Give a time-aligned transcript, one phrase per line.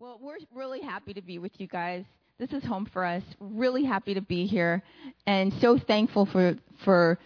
[0.00, 2.06] Well, we're really happy to be with you guys.
[2.38, 3.22] This is home for us.
[3.38, 4.82] Really happy to be here,
[5.26, 7.18] and so thankful for for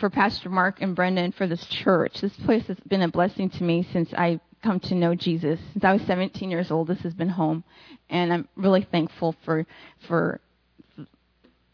[0.00, 2.22] for Pastor Mark and Brendan for this church.
[2.22, 5.60] This place has been a blessing to me since I come to know Jesus.
[5.74, 7.62] Since I was 17 years old, this has been home,
[8.08, 9.66] and I'm really thankful for
[10.08, 10.40] for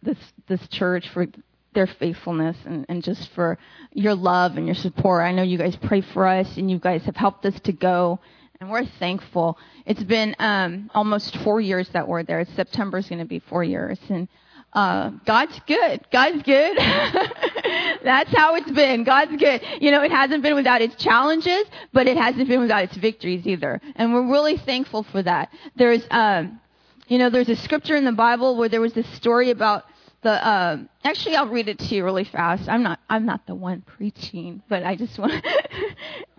[0.03, 1.29] this this church for
[1.75, 3.57] their faithfulness and, and just for
[3.93, 5.23] your love and your support.
[5.23, 8.19] I know you guys pray for us, and you guys have helped us to go
[8.62, 9.58] and we're thankful.
[9.86, 12.46] It's been um, almost four years that we're there.
[12.54, 14.29] September is going to be four years, and
[14.72, 16.07] uh, God's good.
[16.12, 16.76] God's good.
[18.04, 19.03] That's how it's been.
[19.03, 19.62] God's good.
[19.80, 23.48] You know, it hasn't been without its challenges, but it hasn't been without its victories
[23.48, 23.80] either.
[23.96, 25.48] And we're really thankful for that.
[25.75, 26.61] There's, um,
[27.08, 29.82] you know, there's a scripture in the Bible where there was this story about
[30.22, 32.69] the uh, actually I'll read it to you really fast.
[32.69, 35.56] I'm not I'm not the one preaching, but I just want to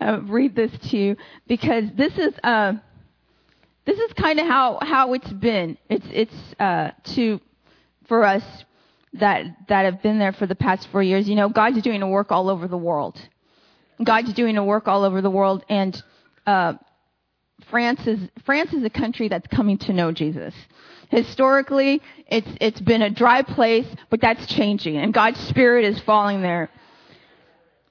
[0.00, 1.16] uh, read this to you
[1.46, 2.74] because this is uh,
[3.84, 5.76] this is kind of how how it's been.
[5.88, 7.40] It's it's uh, to
[8.08, 8.42] for us
[9.14, 11.28] that that have been there for the past four years.
[11.28, 13.20] You know, God's doing a work all over the world.
[14.02, 16.02] God's doing a work all over the world, and
[16.46, 16.74] uh,
[17.70, 20.54] France is France is a country that's coming to know Jesus.
[21.14, 26.42] Historically, it's, it's been a dry place, but that's changing, and God's Spirit is falling
[26.42, 26.68] there.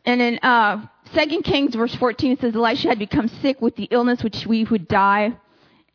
[0.03, 3.87] And in uh, 2 Kings verse 14, it says Elisha had become sick with the
[3.91, 5.37] illness which we would die.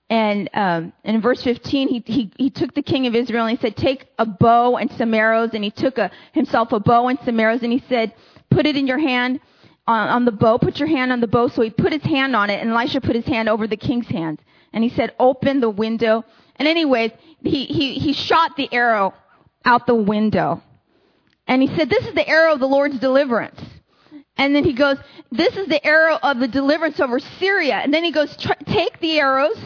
[0.09, 3.61] And, um, in verse 15, he, he, he took the king of Israel and he
[3.61, 5.51] said, take a bow and some arrows.
[5.53, 8.15] And he took a, himself a bow and some arrows and he said,
[8.51, 9.41] put it in your hand
[9.87, 10.57] on, on the bow.
[10.57, 11.49] Put your hand on the bow.
[11.49, 14.09] So he put his hand on it and Elisha put his hand over the king's
[14.09, 14.41] hand.
[14.73, 16.25] And he said, open the window
[16.59, 19.15] and anyways, he, he, he shot the arrow
[19.65, 20.63] out the window.
[21.47, 23.61] And he said, this is the arrow of the Lord's deliverance.
[24.37, 24.99] And then he goes,
[25.33, 27.75] this is the arrow of the deliverance over Syria.
[27.75, 29.59] And then he goes, take the arrows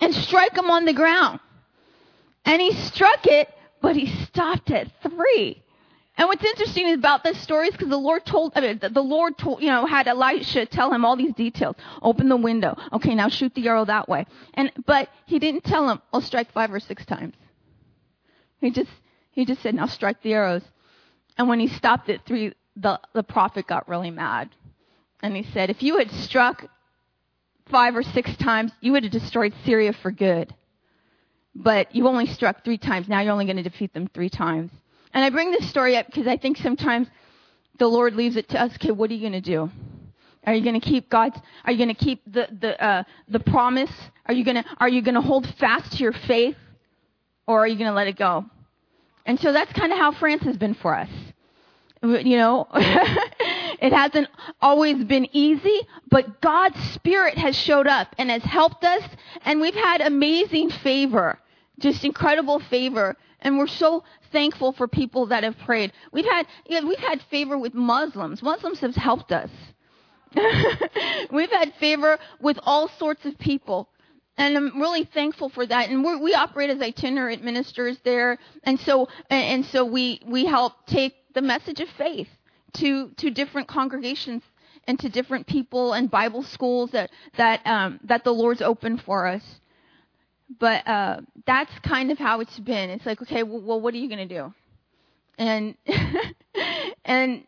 [0.00, 1.40] and strike them on the ground.
[2.44, 3.48] And he struck it,
[3.80, 5.62] but he stopped at three.
[6.18, 9.38] And what's interesting about this story is because the Lord told, I mean, the Lord
[9.38, 11.76] told, you know, had Elisha tell him all these details.
[12.02, 12.76] Open the window.
[12.92, 14.26] Okay, now shoot the arrow that way.
[14.54, 17.34] And, but he didn't tell him, I'll strike five or six times.
[18.60, 18.90] He just,
[19.30, 20.62] he just said, now strike the arrows.
[21.38, 24.50] And when he stopped at three, the, the prophet got really mad.
[25.22, 26.64] And he said, if you had struck
[27.70, 30.52] five or six times, you would have destroyed Syria for good.
[31.54, 33.08] But you only struck three times.
[33.08, 34.72] Now you're only going to defeat them three times.
[35.14, 37.08] And I bring this story up because I think sometimes
[37.78, 38.72] the Lord leaves it to us.
[38.74, 39.70] Okay, what are you going to do?
[40.46, 41.38] Are you going to keep God's?
[41.64, 43.90] Are you going to keep the the uh, the promise?
[44.26, 46.56] Are you going to Are you going to hold fast to your faith,
[47.46, 48.44] or are you going to let it go?
[49.26, 51.10] And so that's kind of how France has been for us.
[52.02, 54.28] You know, it hasn't
[54.62, 59.02] always been easy, but God's Spirit has showed up and has helped us,
[59.44, 61.38] and we've had amazing favor,
[61.78, 65.92] just incredible favor and we're so thankful for people that have prayed.
[66.12, 68.42] We've had, you know, we've had favor with Muslims.
[68.42, 69.50] Muslims have helped us.
[71.30, 73.88] we've had favor with all sorts of people.
[74.36, 75.88] And I'm really thankful for that.
[75.88, 78.38] And we operate as itinerant ministers there.
[78.64, 82.28] And so, and so we, we help take the message of faith
[82.74, 84.42] to, to different congregations
[84.86, 89.26] and to different people and Bible schools that, that, um, that the Lord's opened for
[89.26, 89.42] us
[90.58, 92.90] but uh, that's kind of how it's been.
[92.90, 94.54] It's like, okay, well, what are you going to do?
[95.36, 95.74] And
[97.04, 97.44] and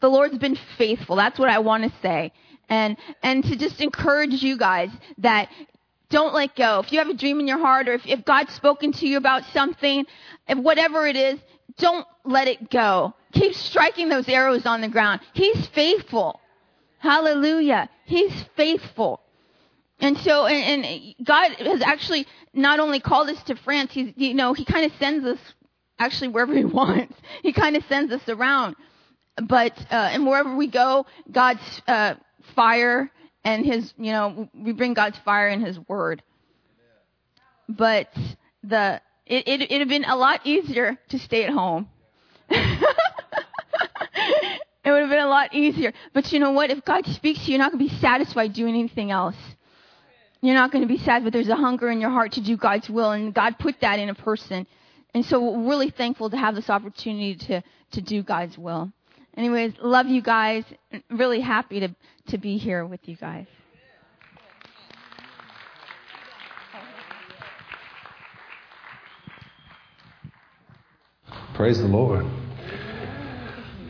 [0.00, 1.16] the Lord's been faithful.
[1.16, 2.32] That's what I want to say.
[2.68, 5.48] And and to just encourage you guys that
[6.10, 6.80] don't let go.
[6.80, 9.16] If you have a dream in your heart, or if, if God's spoken to you
[9.16, 10.06] about something,
[10.48, 11.38] whatever it is,
[11.78, 13.14] don't let it go.
[13.32, 15.20] Keep striking those arrows on the ground.
[15.34, 16.40] He's faithful.
[16.98, 17.88] Hallelujah.
[18.06, 19.20] He's faithful.
[20.00, 24.34] And so, and, and, God has actually not only called us to France, he's, you
[24.34, 25.38] know, he kind of sends us
[25.98, 27.14] actually wherever he wants.
[27.42, 28.76] He kind of sends us around.
[29.36, 32.14] But, uh, and wherever we go, God's, uh,
[32.54, 33.10] fire
[33.44, 36.22] and his, you know, we bring God's fire and his word.
[37.68, 38.08] But
[38.62, 41.88] the, it, it, it'd have been a lot easier to stay at home.
[42.50, 42.56] it
[44.86, 45.92] would have been a lot easier.
[46.14, 46.70] But you know what?
[46.70, 49.36] If God speaks to you, you're not going to be satisfied doing anything else.
[50.40, 52.56] You're not going to be sad, but there's a hunger in your heart to do
[52.56, 54.66] God's will, and God put that in a person.
[55.14, 57.62] And so we're really thankful to have this opportunity to,
[57.92, 58.92] to do God's will.
[59.36, 60.64] Anyways, love you guys.
[61.10, 61.94] Really happy to,
[62.28, 63.46] to be here with you guys.
[71.54, 72.24] Praise the Lord.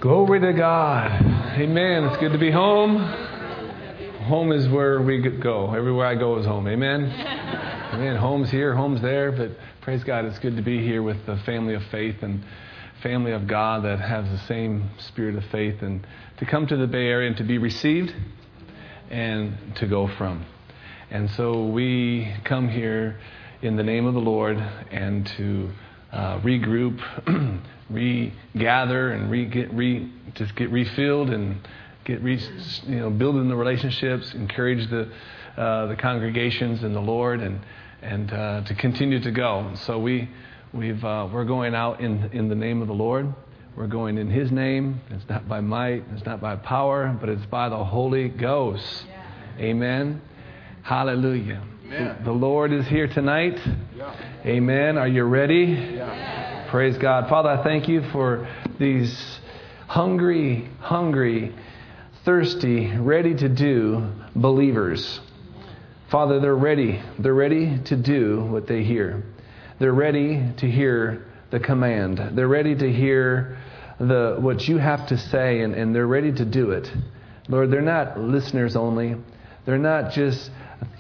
[0.01, 1.11] Glory to God.
[1.59, 2.05] Amen.
[2.05, 3.28] It's good to be home
[4.29, 5.73] home is where we go.
[5.75, 6.69] Everywhere I go is home.
[6.69, 7.05] Amen.
[7.95, 8.17] Amen.
[8.17, 11.73] Home's here, home's there, but praise God, it's good to be here with the family
[11.73, 12.45] of faith and
[13.03, 16.87] family of God that has the same spirit of faith and to come to the
[16.87, 18.15] Bay Area and to be received
[19.09, 20.45] and to go from.
[21.11, 23.19] And so we come here
[23.63, 25.71] in the name of the Lord and to
[26.13, 27.01] uh, regroup,
[27.89, 31.67] regather, and re, get re, just get refilled and
[32.09, 32.41] get re,
[32.87, 35.13] you know building the relationships, encourage the
[35.57, 37.61] uh, the congregations and the Lord, and
[38.03, 39.75] and uh, to continue to go.
[39.87, 40.29] So we
[40.73, 43.33] we've uh, we're going out in in the name of the Lord.
[43.77, 45.01] We're going in His name.
[45.11, 49.05] It's not by might, it's not by power, but it's by the Holy Ghost.
[49.07, 49.65] Yeah.
[49.67, 50.21] Amen.
[50.83, 51.63] Hallelujah.
[51.85, 52.23] Amen.
[52.25, 53.61] The Lord is here tonight.
[53.97, 54.15] Yeah.
[54.47, 54.97] Amen.
[54.97, 55.95] Are you ready?
[55.95, 56.67] Yeah.
[56.71, 57.29] Praise God.
[57.29, 59.41] Father, I thank you for these
[59.87, 61.55] hungry, hungry,
[62.29, 65.19] thirsty, ready to do believers.
[66.11, 67.01] Father, they're ready.
[67.19, 69.23] They're ready to do what they hear.
[69.79, 72.21] They're ready to hear the command.
[72.37, 73.57] They're ready to hear
[73.99, 76.93] the, what you have to say, and, and they're ready to do it.
[77.49, 79.17] Lord, they're not listeners only.
[79.65, 80.51] They're not just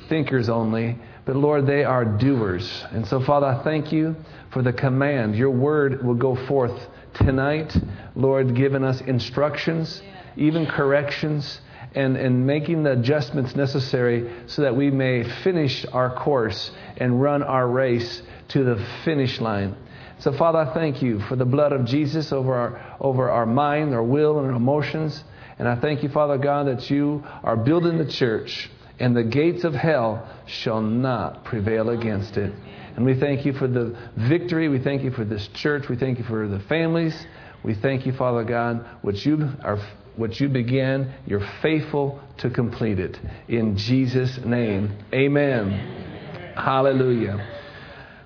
[0.08, 0.96] thinkers only,
[1.26, 2.86] but Lord, they are doers.
[2.90, 4.16] And so, Father, I thank you
[4.50, 5.36] for the command.
[5.36, 6.80] Your word will go forth
[7.12, 7.76] tonight,
[8.16, 10.00] Lord, giving us instructions,
[10.38, 11.60] even corrections,
[11.94, 17.42] and, and making the adjustments necessary so that we may finish our course and run
[17.42, 19.74] our race to the finish line.
[20.20, 23.94] So, Father, I thank you for the blood of Jesus over our, over our mind,
[23.94, 25.22] our will, and our emotions.
[25.58, 28.68] And I thank you, Father God, that you are building the church,
[28.98, 32.52] and the gates of hell shall not prevail against it.
[32.96, 34.68] And we thank you for the victory.
[34.68, 35.88] We thank you for this church.
[35.88, 37.26] We thank you for the families.
[37.62, 39.78] We thank you, Father God, what you are
[40.18, 43.18] what you began, you're faithful to complete it.
[43.48, 44.96] In Jesus' name.
[45.14, 46.54] Amen.
[46.54, 47.46] Hallelujah.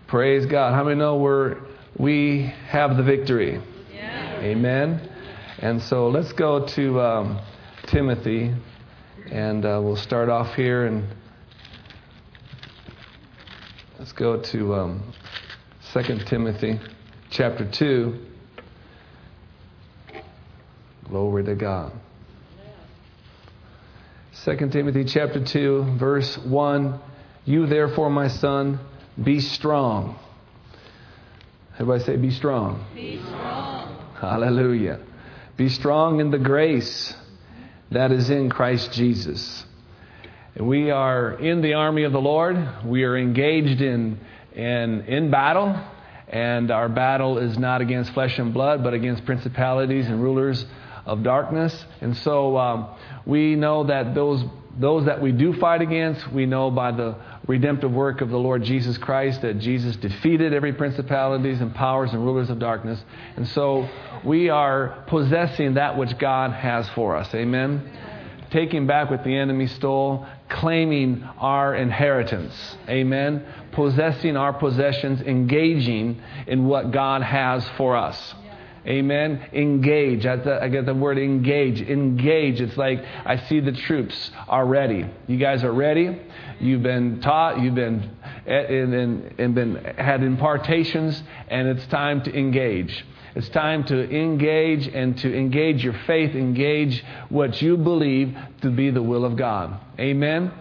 [0.09, 0.75] Praise God.
[0.75, 1.59] How many know we're
[1.99, 3.61] we have the victory.
[3.93, 4.41] Yeah.
[4.41, 5.09] Amen.
[5.59, 7.41] And so let's go to um,
[7.89, 8.55] Timothy,
[9.31, 10.87] and uh, we'll start off here.
[10.87, 11.07] And
[13.99, 15.15] let's go to um,
[15.93, 16.81] 2 Timothy
[17.31, 18.32] chapter 2.
[21.09, 21.93] Glory to God.
[24.45, 27.01] 2 Timothy chapter 2, verse 1
[27.45, 28.81] You therefore, my son,
[29.23, 30.19] be strong
[31.75, 32.85] Everybody say, be strong.
[32.95, 33.97] Be strong.
[34.21, 35.01] Hallelujah.
[35.57, 37.15] Be strong in the grace
[37.91, 39.65] that is in Christ Jesus.
[40.55, 42.85] We are in the army of the Lord.
[42.85, 44.21] We are engaged in,
[44.55, 45.75] in, in battle.
[46.29, 50.65] And our battle is not against flesh and blood, but against principalities and rulers
[51.07, 51.85] of darkness.
[52.01, 52.89] And so um,
[53.27, 54.45] we know that those,
[54.79, 57.17] those that we do fight against, we know by the
[57.47, 62.25] redemptive work of the Lord Jesus Christ that Jesus defeated every principalities and powers and
[62.25, 63.03] rulers of darkness.
[63.37, 63.89] And so
[64.25, 67.35] we are possessing that which God has for us.
[67.35, 67.91] Amen.
[68.51, 72.55] Taking back what the enemy stole, claiming our inheritance.
[72.87, 73.45] Amen.
[73.73, 78.35] Possessing our possessions, engaging in what God has for us.
[78.87, 79.49] Amen.
[79.53, 80.27] Engage.
[80.27, 81.81] I get the word engage.
[81.81, 82.61] Engage.
[82.61, 85.07] It's like I see the troops are ready.
[85.29, 86.21] You guys are ready.
[86.59, 87.61] You've been taught.
[87.61, 88.11] You've been
[88.45, 93.05] and, and been had impartations, and it's time to engage.
[93.35, 98.91] It's time to engage and to engage your faith, engage what you believe to be
[98.91, 99.79] the will of God.
[99.99, 100.53] Amen.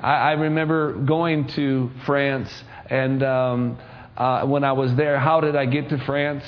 [0.00, 2.50] I, I remember going to France,
[2.86, 3.78] and um,
[4.16, 6.44] uh, when I was there, how did I get to France?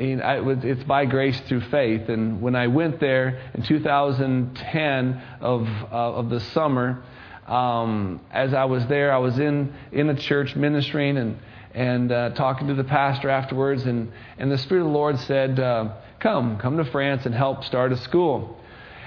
[0.00, 2.08] It's by grace through faith.
[2.08, 7.02] And when I went there in 2010 of, uh, of the summer,
[7.46, 11.38] um, as I was there, I was in, in a church ministering and,
[11.74, 13.84] and uh, talking to the pastor afterwards.
[13.84, 17.64] And, and the Spirit of the Lord said, uh, Come, come to France and help
[17.64, 18.58] start a school.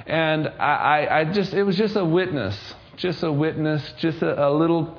[0.06, 0.76] And I,
[1.08, 2.58] I, I just, it was just a witness,
[2.98, 4.98] just a witness, just a, a little.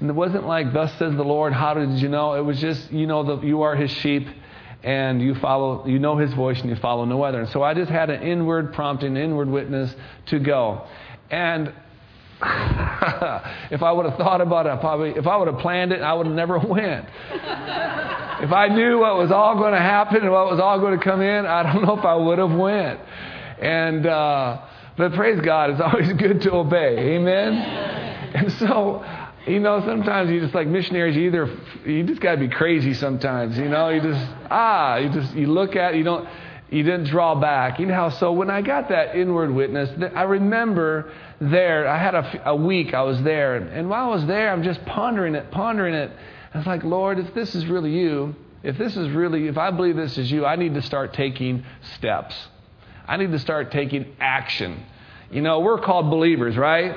[0.00, 2.34] It wasn't like, Thus says the Lord, how did you know?
[2.34, 4.28] It was just, you know, the, you are his sheep
[4.82, 7.40] and you follow, you know his voice and you follow no other.
[7.40, 9.94] And so I just had an inward prompting, inward witness
[10.26, 10.86] to go.
[11.30, 11.68] And
[12.40, 16.00] if I would have thought about it, I probably, if I would have planned it,
[16.00, 17.06] I would have never went.
[17.06, 21.04] if I knew what was all going to happen and what was all going to
[21.04, 23.00] come in, I don't know if I would have went.
[23.60, 24.60] And, uh,
[24.96, 27.16] but praise God, it's always good to obey.
[27.16, 27.54] Amen?
[27.54, 29.02] And so
[29.48, 32.94] you know, sometimes you just like missionaries, you either, you just got to be crazy
[32.94, 36.28] sometimes, you know, you just, ah, you just, you look at, you don't,
[36.70, 37.80] You didn't draw back.
[37.80, 38.10] You know how?
[38.10, 42.92] So when I got that inward witness, I remember there, I had a, a week
[42.92, 43.56] I was there.
[43.56, 46.10] And while I was there, I'm just pondering it, pondering it.
[46.52, 49.70] I was like, Lord, if this is really you, if this is really, if I
[49.70, 51.64] believe this is you, I need to start taking
[51.96, 52.34] steps.
[53.06, 54.84] I need to start taking action.
[55.30, 56.92] You know, we're called believers, right?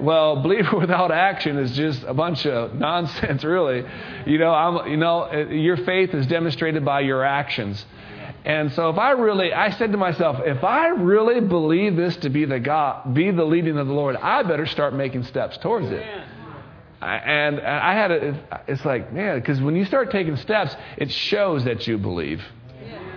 [0.00, 3.84] Well, believer without action is just a bunch of nonsense, really.
[4.26, 7.84] You know, I'm, you know, uh, your faith is demonstrated by your actions.
[8.44, 12.28] And so if I really, I said to myself, if I really believe this to
[12.28, 15.90] be the God, be the leading of the Lord, I better start making steps towards
[15.90, 16.04] it.
[17.00, 21.64] And I had a, it's like, man, because when you start taking steps, it shows
[21.64, 22.42] that you believe.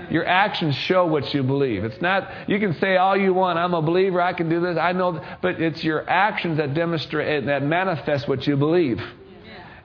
[0.10, 1.84] Your actions show what you believe.
[1.84, 4.78] It's not, you can say all you want, I'm a believer, I can do this,
[4.78, 9.02] I know, but it's your actions that demonstrate, and that manifest what you believe.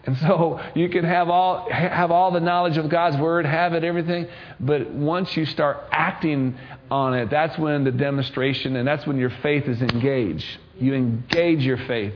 [0.05, 3.85] And so you can have all, have all the knowledge of God's Word, have it,
[3.85, 4.27] everything,
[4.59, 6.57] but once you start acting
[6.91, 10.47] on it, that's when the demonstration and that's when your faith is engaged.
[10.81, 12.15] You engage your faith.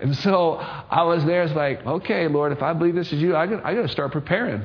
[0.00, 3.36] And so I was there, it's like, okay, Lord, if I believe this is you,
[3.36, 4.64] I got, I got to start preparing.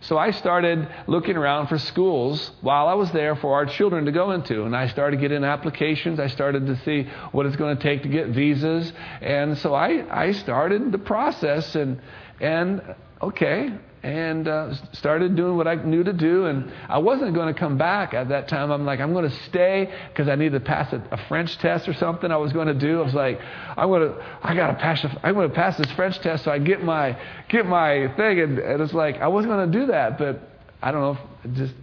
[0.00, 4.12] So I started looking around for schools while I was there for our children to
[4.12, 4.64] go into.
[4.64, 6.20] And I started getting applications.
[6.20, 8.92] I started to see what it's going to take to get visas.
[9.20, 12.00] And so I, I started the process and,
[12.40, 16.46] and okay, and uh, started doing what I knew to do.
[16.46, 18.70] And I wasn't going to come back at that time.
[18.70, 21.88] I'm like, I'm going to stay because I need to pass a, a, French test
[21.88, 22.30] or something.
[22.30, 23.00] I was going to do.
[23.00, 23.40] I was like,
[23.76, 25.04] I'm going to, I got to pass.
[25.22, 28.40] I'm going to pass this French test so I get my get my thing.
[28.40, 30.40] And, and it's like I wasn't going to do that, but
[30.80, 31.18] I don't know,
[31.54, 31.74] just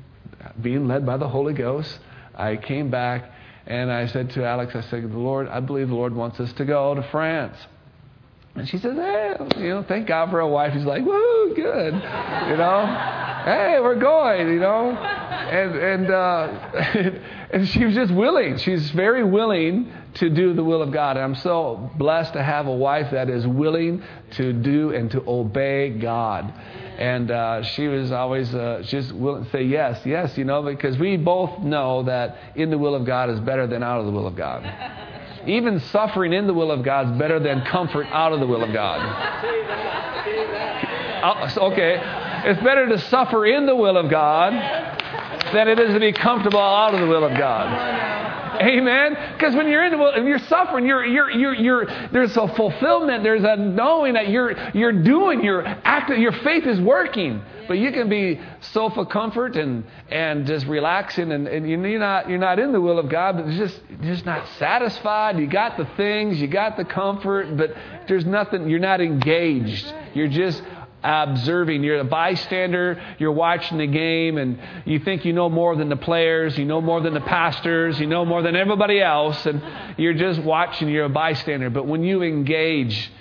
[0.61, 1.99] being led by the Holy Ghost,
[2.33, 3.31] I came back
[3.67, 6.53] and I said to Alex, I said, the Lord, I believe the Lord wants us
[6.53, 7.57] to go to France.
[8.55, 10.73] And she says, hey, you know, thank God for a wife.
[10.73, 11.93] He's like, woo, good.
[11.93, 12.85] You know,
[13.43, 14.91] hey, we're going, you know.
[14.91, 17.19] And, and, uh,
[17.51, 18.57] and she was just willing.
[18.57, 21.17] She's very willing to do the will of God.
[21.17, 25.21] And I'm so blessed to have a wife that is willing to do and to
[25.27, 26.53] obey God.
[26.97, 30.97] And uh, she was always uh, just willing to say yes, yes, you know, because
[30.97, 34.13] we both know that in the will of God is better than out of the
[34.13, 34.63] will of God.
[35.47, 38.63] Even suffering in the will of God is better than comfort out of the will
[38.63, 38.99] of God.
[41.23, 41.99] Uh, okay,
[42.49, 44.53] it's better to suffer in the will of God
[45.53, 48.34] than it is to be comfortable out of the will of God.
[48.61, 49.33] Amen.
[49.33, 52.47] Because when you're in the will, if you're suffering, you're, you're, you're, you're, there's a
[52.47, 53.23] fulfillment.
[53.23, 57.41] There's a knowing that you're, you're doing, you're acting, your faith is working.
[57.67, 62.37] But you can be sofa comfort and, and just relaxing, and, and you're, not, you're
[62.37, 65.39] not in the will of God, but just, just not satisfied.
[65.39, 67.73] You got the things, you got the comfort, but
[68.07, 69.91] there's nothing, you're not engaged.
[70.13, 70.61] You're just
[71.05, 71.83] observing.
[71.83, 73.01] You're a bystander.
[73.19, 76.57] You're watching the game, and you think you know more than the players.
[76.57, 77.99] You know more than the pastors.
[77.99, 79.61] You know more than everybody else, and
[79.97, 80.89] you're just watching.
[80.89, 81.69] You're a bystander.
[81.69, 83.11] But when you engage,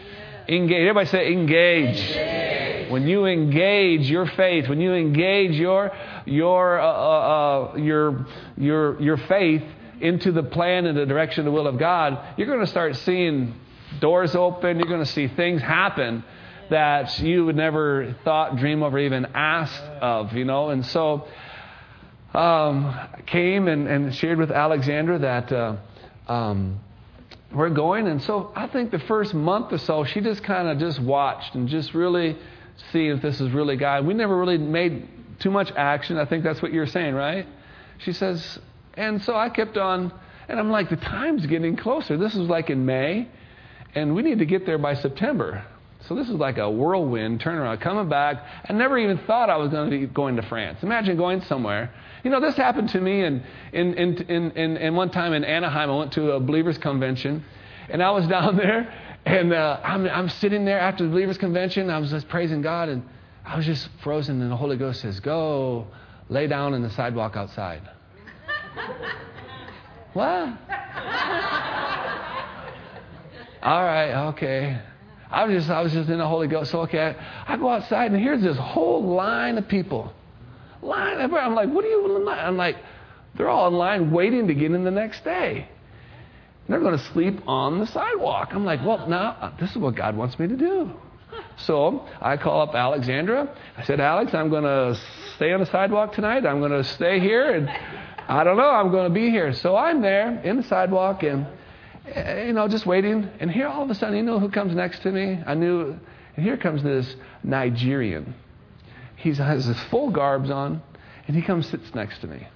[0.49, 0.81] engage.
[0.81, 2.01] Everybody say engage.
[2.01, 2.91] engage.
[2.91, 5.91] When you engage your faith, when you engage your
[6.27, 8.27] your uh, uh, uh, your
[8.57, 9.63] your your faith
[10.01, 12.97] into the plan and the direction of the will of God, you're going to start
[12.97, 13.55] seeing
[14.01, 14.79] doors open.
[14.79, 16.25] You're going to see things happen
[16.71, 20.71] that you would never thought, dream of, or even asked of, you know.
[20.71, 21.27] And so
[22.35, 25.77] um, came and, and shared with Alexandra that uh,
[26.29, 26.81] um,
[27.53, 28.07] we're going.
[28.09, 31.55] And so I think the first month or so, she just kind of just watched
[31.55, 32.37] and just really
[32.93, 34.05] see if this is really God.
[34.05, 36.17] We never really made too much action.
[36.19, 37.47] I think that's what you're saying, right?
[37.99, 38.59] She says,
[38.95, 40.13] and so I kept on,
[40.49, 42.17] and I'm like, the time's getting closer.
[42.17, 43.29] This is like in May,
[43.95, 45.65] and we need to get there by September.
[46.09, 47.81] So this is like a whirlwind turnaround.
[47.81, 50.83] Coming back, I never even thought I was going to be going to France.
[50.83, 51.95] Imagine going somewhere.
[52.23, 53.43] You know, this happened to me in,
[53.73, 55.91] in, in, in, in, in one time in Anaheim.
[55.91, 57.43] I went to a believers convention,
[57.89, 58.93] and I was down there,
[59.25, 61.89] and uh, I'm, I'm sitting there after the believers convention.
[61.89, 63.03] I was just praising God, and
[63.47, 65.87] I was just frozen, and the Holy Ghost says, "Go,
[66.29, 67.81] lay down in the sidewalk outside."
[70.13, 70.49] what?
[73.63, 74.83] All right, okay.
[75.35, 76.71] I was just, I was just in the Holy Ghost.
[76.71, 80.13] So, okay, I, I go outside and here's this whole line of people.
[80.81, 82.77] Line I'm like, what are you, I'm like,
[83.35, 85.69] they're all in line waiting to get in the next day.
[86.69, 88.51] They're going to sleep on the sidewalk.
[88.53, 90.91] I'm like, well, now, uh, this is what God wants me to do.
[91.57, 93.55] So I call up Alexandra.
[93.77, 94.99] I said, Alex, I'm going to
[95.37, 96.47] stay on the sidewalk tonight.
[96.47, 97.55] I'm going to stay here.
[97.55, 97.69] And
[98.29, 99.53] I don't know, I'm going to be here.
[99.53, 101.47] So I'm there in the sidewalk and
[102.07, 103.29] you know, just waiting.
[103.41, 105.41] And here all of a sudden, you know who comes next to me?
[105.47, 105.99] I knew,
[106.37, 108.35] and here comes this Nigerian.
[109.17, 110.83] He has his full garbs on,
[111.27, 112.47] and he comes sits next to me.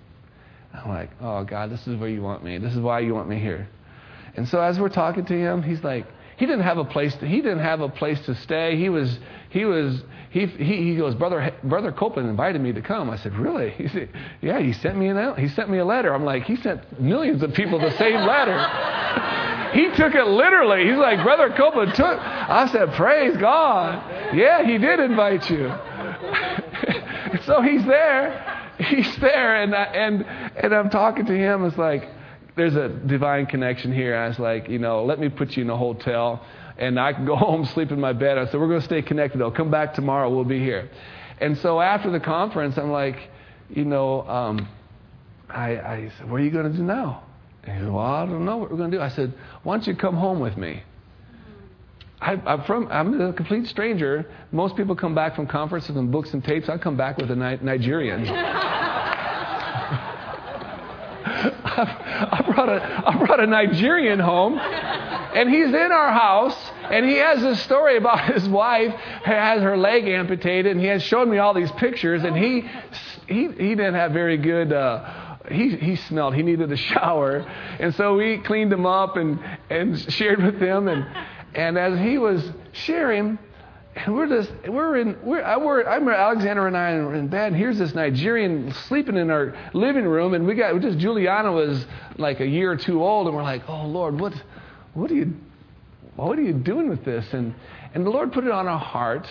[0.74, 2.58] I'm like, oh, God, this is where you want me.
[2.58, 3.68] This is why you want me here.
[4.36, 6.06] And so as we're talking to him, he's like,
[6.38, 8.76] he didn't have a place to, he didn't have a place to stay.
[8.76, 9.18] He was,
[9.50, 13.10] he was, he, he, he goes, brother, brother Copeland invited me to come.
[13.10, 13.70] I said, really?
[13.76, 14.08] He said,
[14.40, 16.14] yeah, he sent me an, he sent me a letter.
[16.14, 19.72] I'm like, he sent millions of people the same letter.
[19.74, 20.88] he took it literally.
[20.88, 24.34] He's like, brother Copeland took, I said, praise God.
[24.34, 25.66] Yeah, he did invite you.
[27.46, 28.64] so he's there.
[28.78, 30.24] He's there, and I, and
[30.56, 31.64] and I'm talking to him.
[31.64, 32.08] It's like
[32.58, 34.14] there's a divine connection here.
[34.14, 36.44] I was like, you know, let me put you in a hotel,
[36.76, 38.36] and I can go home, sleep in my bed.
[38.36, 39.40] I said, we're going to stay connected.
[39.40, 40.28] I'll come back tomorrow.
[40.28, 40.90] We'll be here.
[41.40, 43.30] And so after the conference, I'm like,
[43.70, 44.68] you know, um,
[45.48, 47.22] I, I said, what are you going to do now?
[47.62, 49.02] And he said, well, I don't know what we're going to do.
[49.02, 50.82] I said, why don't you come home with me?
[52.20, 54.28] I, am from, I'm a complete stranger.
[54.50, 56.68] Most people come back from conferences and books and tapes.
[56.68, 58.24] I come back with a Ni- Nigerian.
[61.80, 66.56] I brought, a, I brought a Nigerian home, and he's in our house,
[66.90, 68.92] and he has this story about his wife
[69.22, 72.68] has her leg amputated, and he has shown me all these pictures, and he,
[73.28, 74.72] he, he didn't have very good.
[74.72, 76.34] Uh, he, he smelled.
[76.34, 77.38] He needed a shower.
[77.78, 79.38] And so we cleaned him up and,
[79.70, 80.88] and shared with him.
[80.88, 81.06] And,
[81.54, 83.38] and as he was sharing,
[84.04, 87.48] and we're just we're in we're, I we're I Alexandra and I are in bed.
[87.48, 91.84] And here's this Nigerian sleeping in our living room, and we got just Juliana was
[92.16, 94.34] like a year or two old, and we're like, oh Lord, what
[94.94, 95.34] what are you
[96.16, 97.26] what are you doing with this?
[97.32, 97.54] And
[97.94, 99.26] and the Lord put it on our heart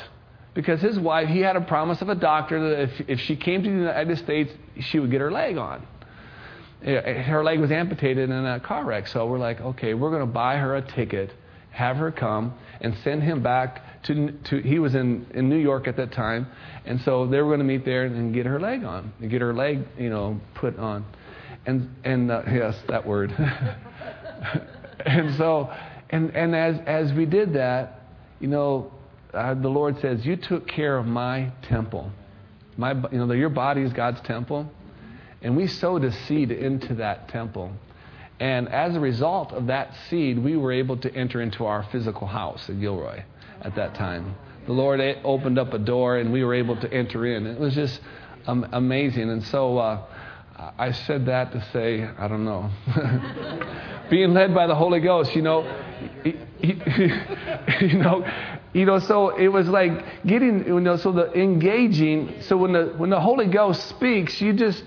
[0.53, 3.63] because his wife he had a promise of a doctor that if if she came
[3.63, 5.86] to the United States, she would get her leg on.
[6.83, 10.21] Eh, her leg was amputated in a car wreck, so we're like, okay, we're going
[10.21, 11.33] to buy her a ticket,
[11.71, 15.87] have her come, and send him back to, to he was in, in New York
[15.87, 16.47] at that time,
[16.85, 19.41] and so they were going to meet there and get her leg on, and get
[19.41, 21.05] her leg, you know, put on,
[21.65, 23.31] and and uh, yes, that word.
[25.05, 25.71] and so,
[26.09, 28.01] and and as as we did that,
[28.39, 28.91] you know,
[29.33, 32.11] uh, the Lord says, "You took care of my temple,
[32.77, 34.72] my you know, your body is God's temple."
[35.39, 37.72] And we sowed a seed into that temple.
[38.39, 42.25] And as a result of that seed, we were able to enter into our physical
[42.25, 43.22] house at Gilroy
[43.61, 44.35] at that time.
[44.65, 47.46] The Lord opened up a door and we were able to enter in.
[47.48, 48.01] It was just
[48.48, 49.29] um, amazing.
[49.29, 50.03] And so uh,
[50.77, 52.70] I said that to say, I don't know.
[54.09, 55.63] Being led by the Holy Ghost, you know,
[56.61, 58.25] you know,
[58.74, 62.41] you know, so it was like getting, you know, so the engaging.
[62.41, 64.83] So when the when the Holy Ghost speaks, you just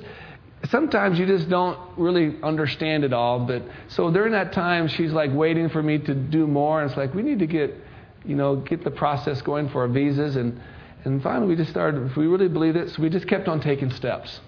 [0.69, 3.41] sometimes you just don't really understand it all.
[3.41, 6.83] But so during that time, she's like waiting for me to do more.
[6.83, 7.75] And it's like we need to get
[8.25, 10.37] you know, get the process going for our visas.
[10.37, 10.61] And,
[11.05, 13.61] and finally, we just started, if we really believed it, so we just kept on
[13.61, 14.41] taking steps.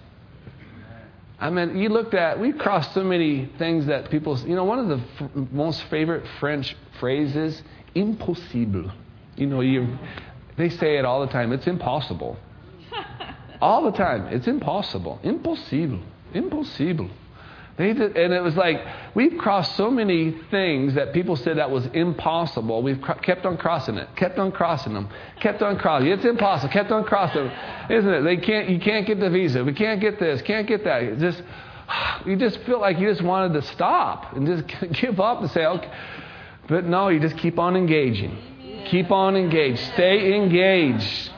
[1.39, 4.79] I mean, you looked at, we crossed so many things that people, you know, one
[4.79, 7.61] of the f- most favorite French phrases,
[7.95, 8.91] impossible.
[9.35, 9.97] You know, you,
[10.55, 11.51] they say it all the time.
[11.51, 12.37] It's impossible.
[13.61, 14.27] all the time.
[14.27, 15.19] It's impossible.
[15.23, 15.99] Impossible.
[16.33, 17.09] Impossible.
[17.75, 22.83] And it was like we've crossed so many things that people said that was impossible.
[22.83, 25.09] We've cr- kept on crossing it, kept on crossing them,
[25.39, 26.09] kept on crossing.
[26.09, 26.71] It's impossible.
[26.71, 27.51] Kept on crossing, them,
[27.89, 28.21] isn't it?
[28.21, 28.69] They can't.
[28.69, 29.63] You can't get the visa.
[29.63, 30.43] We can't get this.
[30.43, 31.01] Can't get that.
[31.01, 31.41] It's just
[32.27, 35.65] you just feel like you just wanted to stop and just give up and say,
[35.65, 35.91] okay.
[36.67, 38.85] But no, you just keep on engaging.
[38.85, 39.79] Keep on engaged.
[39.93, 41.31] Stay engaged.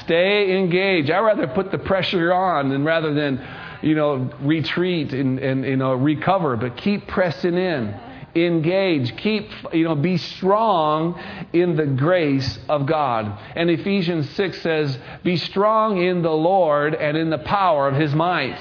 [0.00, 1.10] Stay engaged.
[1.10, 3.38] I'd rather put the pressure on than rather than
[3.82, 7.98] you know, retreat and, and you know, recover, but keep pressing in.
[8.32, 9.16] Engage.
[9.16, 11.20] Keep, you know, be strong
[11.52, 13.36] in the grace of God.
[13.56, 18.14] And Ephesians 6 says, Be strong in the Lord and in the power of his
[18.14, 18.56] might.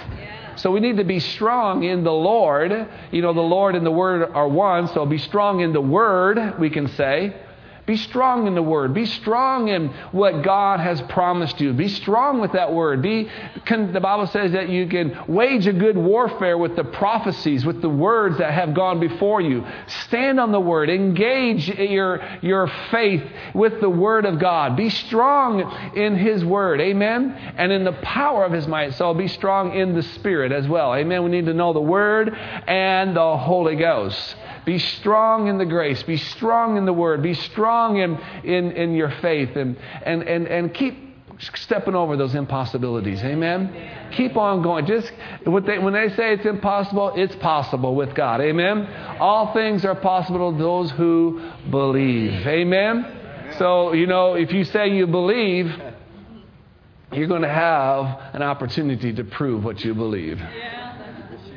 [0.56, 2.72] So we need to be strong in the Lord.
[3.12, 6.60] You know, the Lord and the Word are one, so be strong in the Word,
[6.60, 7.34] we can say.
[7.90, 8.94] Be strong in the word.
[8.94, 11.74] Be strong in what God has promised you.
[11.74, 13.02] Be strong with that word.
[13.02, 13.28] Be,
[13.66, 17.82] can, the Bible says that you can wage a good warfare with the prophecies, with
[17.82, 19.66] the words that have gone before you.
[20.06, 20.92] Stand on the word.
[20.92, 23.24] Engage your, your faith
[23.56, 24.78] with the word of God.
[24.78, 25.62] Be strong
[25.96, 26.80] in his word.
[26.82, 27.32] Amen.
[27.58, 28.94] And in the power of his might.
[28.94, 30.94] So be strong in the spirit as well.
[30.94, 31.24] Amen.
[31.24, 34.36] We need to know the word and the Holy Ghost.
[34.70, 36.04] Be strong in the grace.
[36.04, 37.24] Be strong in the word.
[37.24, 39.56] Be strong in, in, in your faith.
[39.56, 40.96] And, and, and, and keep
[41.56, 43.20] stepping over those impossibilities.
[43.24, 44.12] Amen?
[44.12, 44.86] Keep on going.
[44.86, 45.12] Just
[45.44, 48.42] they, when they say it's impossible, it's possible with God.
[48.42, 48.86] Amen?
[49.20, 52.46] All things are possible to those who believe.
[52.46, 53.56] Amen?
[53.58, 55.74] So, you know, if you say you believe,
[57.12, 60.40] you're going to have an opportunity to prove what you believe.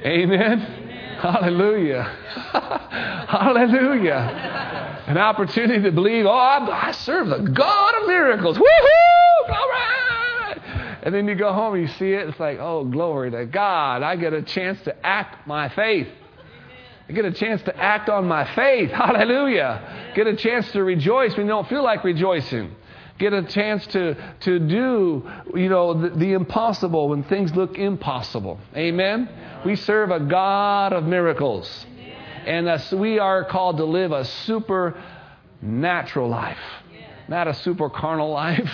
[0.03, 0.82] Amen.
[1.23, 2.03] Hallelujah.
[3.29, 5.05] Hallelujah.
[5.07, 8.59] An opportunity to believe, oh, I, I serve the God of miracles.
[8.59, 9.47] Woohoo!
[9.47, 10.63] Glory!
[11.05, 12.29] And then you go home and you see it.
[12.29, 14.03] It's like, oh, glory to God.
[14.03, 16.09] I get a chance to act my faith.
[17.09, 18.91] I get a chance to act on my faith.
[18.91, 20.13] Hallelujah.
[20.17, 22.75] Get a chance to rejoice when you don't feel like rejoicing.
[23.19, 28.59] Get a chance to, to do, you know, the, the impossible when things look impossible.
[28.77, 29.29] Amen?
[29.65, 31.87] We serve a God of miracles.
[32.47, 36.59] And we are called to live a supernatural life,
[37.29, 38.71] not a super carnal life.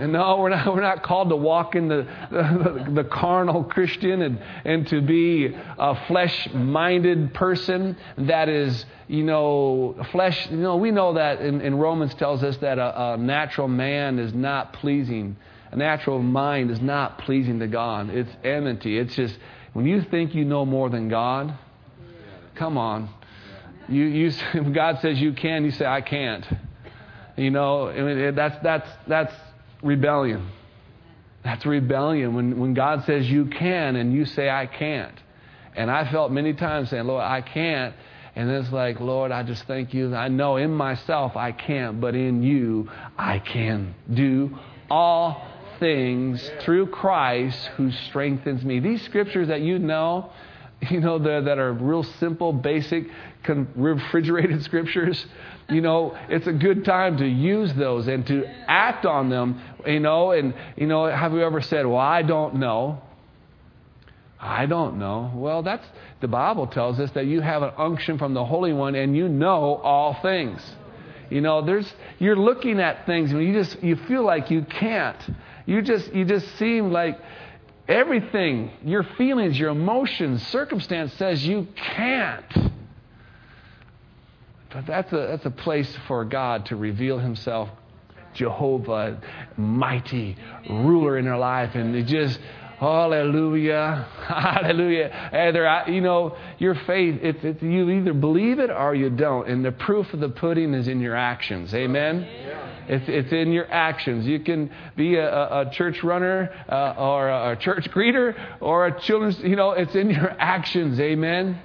[0.00, 4.42] No, we're not, we're not called to walk in the, the, the carnal Christian and,
[4.64, 10.50] and to be a flesh minded person that is, you know, flesh.
[10.50, 14.18] You know, we know that in, in Romans tells us that a, a natural man
[14.18, 15.36] is not pleasing.
[15.72, 18.10] A natural mind is not pleasing to God.
[18.10, 18.98] It's enmity.
[18.98, 19.36] It's just,
[19.72, 21.56] when you think you know more than God,
[22.54, 23.10] come on.
[23.88, 24.32] You, you,
[24.72, 26.46] God says you can, you say, I can't.
[27.36, 29.34] You know, I mean, that's, that's, that's
[29.86, 30.50] rebellion.
[31.44, 35.14] That's rebellion when, when God says you can and you say I can't.
[35.76, 37.94] And I felt many times saying, Lord, I can't.
[38.34, 40.14] And it's like, Lord, I just thank you.
[40.14, 44.58] I know in myself I can't, but in you I can do
[44.90, 45.46] all
[45.78, 48.80] things through Christ who strengthens me.
[48.80, 50.30] These scriptures that you know,
[50.90, 53.06] you know, that are real simple, basic,
[53.74, 55.24] refrigerated scriptures,
[55.68, 60.00] you know, it's a good time to use those and to act on them, you
[60.00, 63.02] know, and, you know, have you ever said, well, I don't know?
[64.38, 65.32] I don't know.
[65.34, 65.86] Well, that's,
[66.20, 69.28] the Bible tells us that you have an unction from the Holy One and you
[69.28, 70.60] know all things.
[71.30, 75.16] You know, there's, you're looking at things and you just, you feel like you can't.
[75.64, 77.18] You just, you just seem like
[77.88, 82.72] everything, your feelings, your emotions, circumstance says you can't.
[84.72, 87.68] But that's a, that's a place for God to reveal Himself,
[88.34, 89.20] Jehovah,
[89.56, 90.36] mighty
[90.68, 91.74] ruler in our life.
[91.74, 92.38] And it just,
[92.78, 95.30] hallelujah, hallelujah.
[95.32, 99.48] Either, you know, your faith, it's, it's, you either believe it or you don't.
[99.48, 101.74] And the proof of the pudding is in your actions.
[101.74, 102.26] Amen?
[102.88, 104.26] It's, it's in your actions.
[104.26, 109.38] You can be a, a church runner uh, or a church greeter or a children's,
[109.40, 111.00] you know, it's in your actions.
[111.00, 111.60] Amen?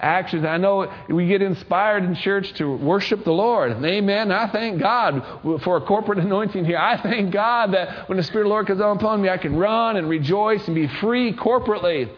[0.00, 0.44] Actions.
[0.44, 3.72] I know we get inspired in church to worship the Lord.
[3.84, 4.30] Amen.
[4.32, 6.78] I thank God for a corporate anointing here.
[6.78, 9.56] I thank God that when the Spirit of the Lord comes upon me, I can
[9.56, 12.10] run and rejoice and be free corporately.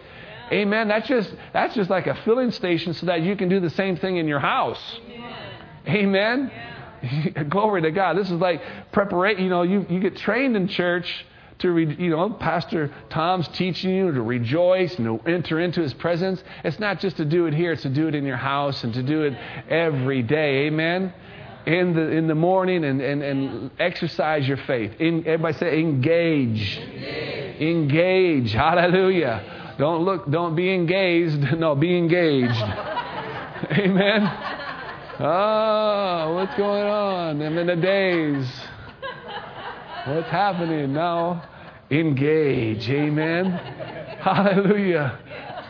[0.51, 0.89] Amen.
[0.89, 3.97] That's just that's just like a filling station so that you can do the same
[3.97, 4.81] thing in your house.
[5.87, 6.51] Amen.
[6.51, 7.47] Amen.
[7.49, 8.17] Glory to God.
[8.17, 8.63] This is like
[8.93, 9.45] preparation.
[9.45, 11.27] You know, you, you get trained in church
[11.61, 15.93] to, re, you know, Pastor Tom's teaching you to rejoice and to enter into his
[15.95, 16.43] presence.
[16.65, 18.95] It's not just to do it here, it's to do it in your house and
[18.95, 19.35] to do it
[19.69, 20.67] every day.
[20.67, 21.13] Amen?
[21.67, 24.93] In the, in the morning and, and, and exercise your faith.
[25.01, 26.79] In, everybody say engage.
[26.79, 27.61] engage.
[27.61, 28.53] Engage.
[28.53, 29.75] Hallelujah.
[29.79, 31.39] Don't look, don't be engaged.
[31.59, 32.55] No, be engaged.
[33.73, 34.23] Amen.
[35.21, 37.43] Oh, what's going on?
[37.43, 38.68] I'm in the days.
[40.07, 41.43] What's happening now?
[41.91, 42.89] Engage.
[42.89, 43.51] Amen.
[44.21, 45.19] Hallelujah.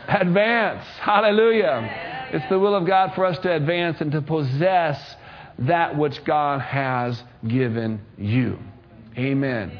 [0.07, 0.85] Advance.
[0.99, 2.29] Hallelujah.
[2.31, 5.15] It's the will of God for us to advance and to possess
[5.59, 8.59] that which God has given you.
[9.17, 9.77] Amen.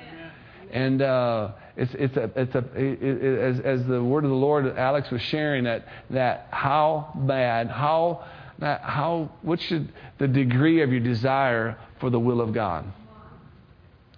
[0.71, 4.35] And uh, it's, it's a, it's a, it, it, as, as the word of the
[4.35, 8.25] Lord, Alex was sharing that, that how bad, how,
[8.59, 12.85] how, what should the degree of your desire for the will of God?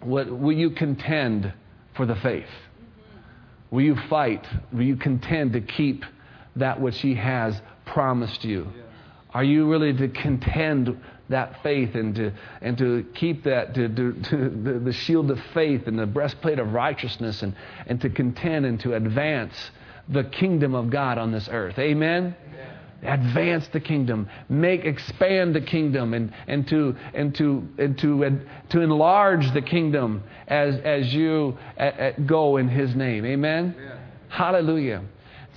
[0.01, 1.53] What, will you contend
[1.95, 2.49] for the faith?
[3.69, 4.45] Will you fight?
[4.73, 6.03] Will you contend to keep
[6.55, 8.67] that which He has promised you?
[9.33, 14.13] Are you really to contend that faith and to, and to keep that, to, to,
[14.23, 17.55] to the, the, shield of faith and the breastplate of righteousness and,
[17.87, 19.71] and to contend and to advance
[20.09, 21.79] the kingdom of God on this earth?
[21.79, 22.35] Amen?
[23.03, 28.45] Advance the kingdom, make expand the kingdom, and, and to and to and to and
[28.69, 31.57] to enlarge the kingdom as as you
[32.25, 33.25] go in His name.
[33.25, 33.75] Amen.
[33.77, 33.97] Yeah.
[34.29, 35.03] Hallelujah.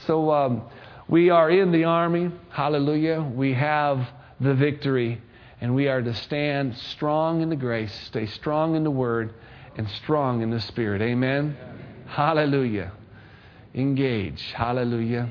[0.06, 0.62] So um,
[1.08, 2.30] we are in the army.
[2.50, 3.20] Hallelujah.
[3.22, 4.06] We have
[4.40, 5.20] the victory,
[5.60, 9.34] and we are to stand strong in the grace, stay strong in the Word,
[9.76, 11.02] and strong in the Spirit.
[11.02, 11.56] Amen.
[11.58, 12.12] Yeah.
[12.12, 12.92] Hallelujah.
[13.74, 14.52] Engage.
[14.56, 15.28] Hallelujah.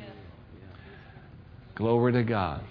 [1.75, 2.63] Glory to God.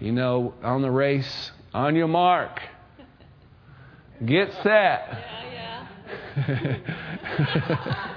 [0.00, 2.60] You know, on the race, on your mark,
[4.24, 5.24] get set.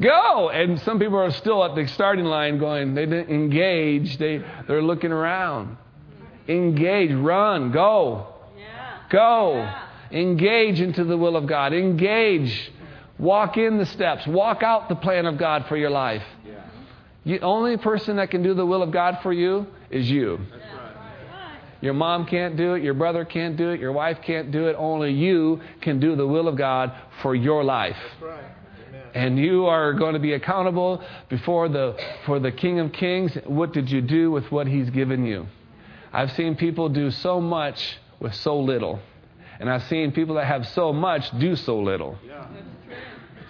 [0.00, 0.50] Go.
[0.50, 4.18] And some people are still at the starting line going, they didn't engage.
[4.18, 5.76] They, they're looking around.
[6.48, 7.12] Engage.
[7.12, 7.72] Run.
[7.72, 8.26] Go.
[9.10, 9.72] Go.
[10.10, 11.72] Engage into the will of God.
[11.72, 12.72] Engage.
[13.18, 14.26] Walk in the steps.
[14.26, 16.22] Walk out the plan of God for your life.
[17.24, 20.40] The only person that can do the will of God for you is you.
[21.80, 22.82] Your mom can't do it.
[22.82, 23.80] Your brother can't do it.
[23.80, 24.76] Your wife can't do it.
[24.78, 27.96] Only you can do the will of God for your life.
[29.14, 33.36] And you are going to be accountable before the, for the King of Kings.
[33.44, 35.46] What did you do with what He's given you?
[36.12, 39.00] I've seen people do so much with so little.
[39.58, 42.16] And I've seen people that have so much do so little.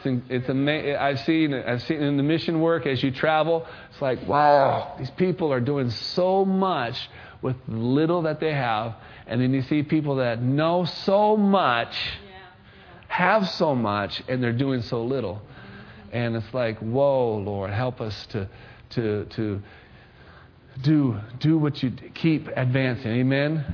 [0.05, 3.67] It's, it's ama- I've seen I've seen in the mission work as you travel.
[3.91, 7.09] It's like wow, these people are doing so much
[7.43, 8.95] with little that they have,
[9.27, 11.97] and then you see people that know so much,
[13.09, 15.43] have so much, and they're doing so little.
[16.13, 18.49] And it's like, whoa, Lord, help us to
[18.91, 19.63] to to
[20.83, 23.11] do do what you keep advancing.
[23.13, 23.65] Amen.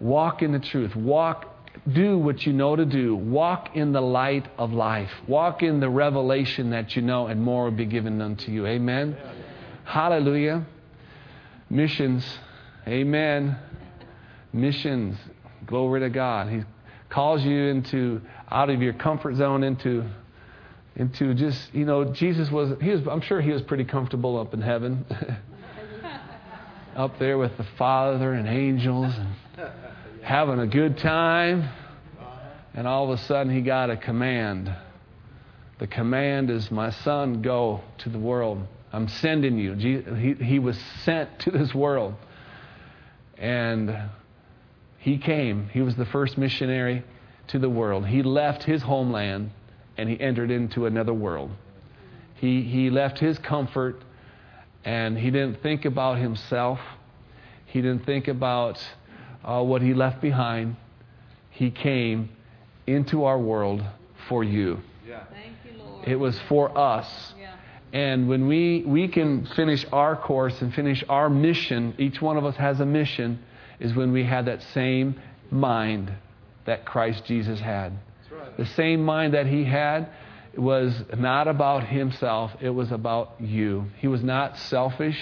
[0.00, 0.96] Walk in the truth.
[0.96, 1.49] Walk
[1.94, 3.14] do what you know to do.
[3.14, 5.10] Walk in the light of life.
[5.26, 8.66] Walk in the revelation that you know, and more will be given unto you.
[8.66, 9.16] Amen.
[9.84, 10.66] Hallelujah.
[11.68, 12.26] Missions.
[12.86, 13.56] Amen.
[14.52, 15.16] Missions.
[15.66, 16.48] Glory to God.
[16.48, 16.62] He
[17.08, 20.04] calls you into out of your comfort zone into
[20.96, 24.54] into just you know Jesus was he was I'm sure he was pretty comfortable up
[24.54, 25.04] in heaven.
[26.96, 29.70] up there with the Father and angels and
[30.22, 31.68] having a good time.
[32.74, 34.74] And all of a sudden, he got a command.
[35.78, 38.66] The command is, My son, go to the world.
[38.92, 39.74] I'm sending you.
[39.74, 42.14] He, he was sent to this world.
[43.38, 43.96] And
[44.98, 45.68] he came.
[45.72, 47.02] He was the first missionary
[47.48, 48.06] to the world.
[48.06, 49.50] He left his homeland
[49.96, 51.50] and he entered into another world.
[52.34, 54.02] He, he left his comfort
[54.84, 56.78] and he didn't think about himself.
[57.66, 58.82] He didn't think about
[59.44, 60.76] uh, what he left behind.
[61.50, 62.30] He came
[62.86, 63.82] into our world
[64.28, 64.80] for you.
[65.06, 65.24] Yeah.
[65.30, 66.08] Thank you Lord.
[66.08, 67.34] it was for us.
[67.38, 67.54] Yeah.
[67.92, 72.44] And when we, we can finish our course and finish our mission, each one of
[72.44, 73.40] us has a mission,
[73.80, 76.12] is when we have that same mind
[76.66, 77.92] that Christ Jesus had.
[78.30, 78.56] Right.
[78.56, 80.08] The same mind that he had
[80.56, 83.86] was not about himself, it was about you.
[83.98, 85.16] He was not selfish.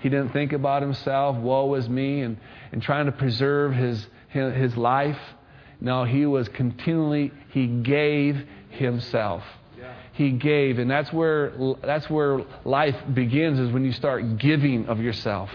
[0.00, 2.36] He didn't think about himself, woe is me, and,
[2.70, 5.18] and trying to preserve his, his life.
[5.80, 9.42] No, he was continually, he gave himself.
[10.12, 11.52] He gave, and that's where,
[11.84, 15.50] that's where life begins, is when you start giving of yourself.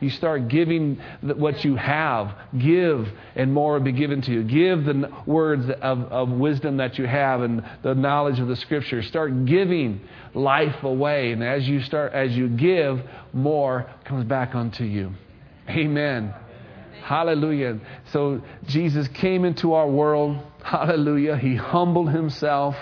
[0.00, 2.34] You start giving what you have.
[2.58, 4.42] Give, and more will be given to you.
[4.42, 9.06] Give the words of, of wisdom that you have and the knowledge of the Scriptures.
[9.06, 10.00] Start giving
[10.34, 13.00] life away, and as you start, as you give,
[13.32, 15.12] more comes back unto you.
[15.68, 16.34] Amen.
[17.04, 17.78] Hallelujah.
[18.12, 20.38] So Jesus came into our world.
[20.62, 21.36] Hallelujah.
[21.36, 22.74] He humbled himself.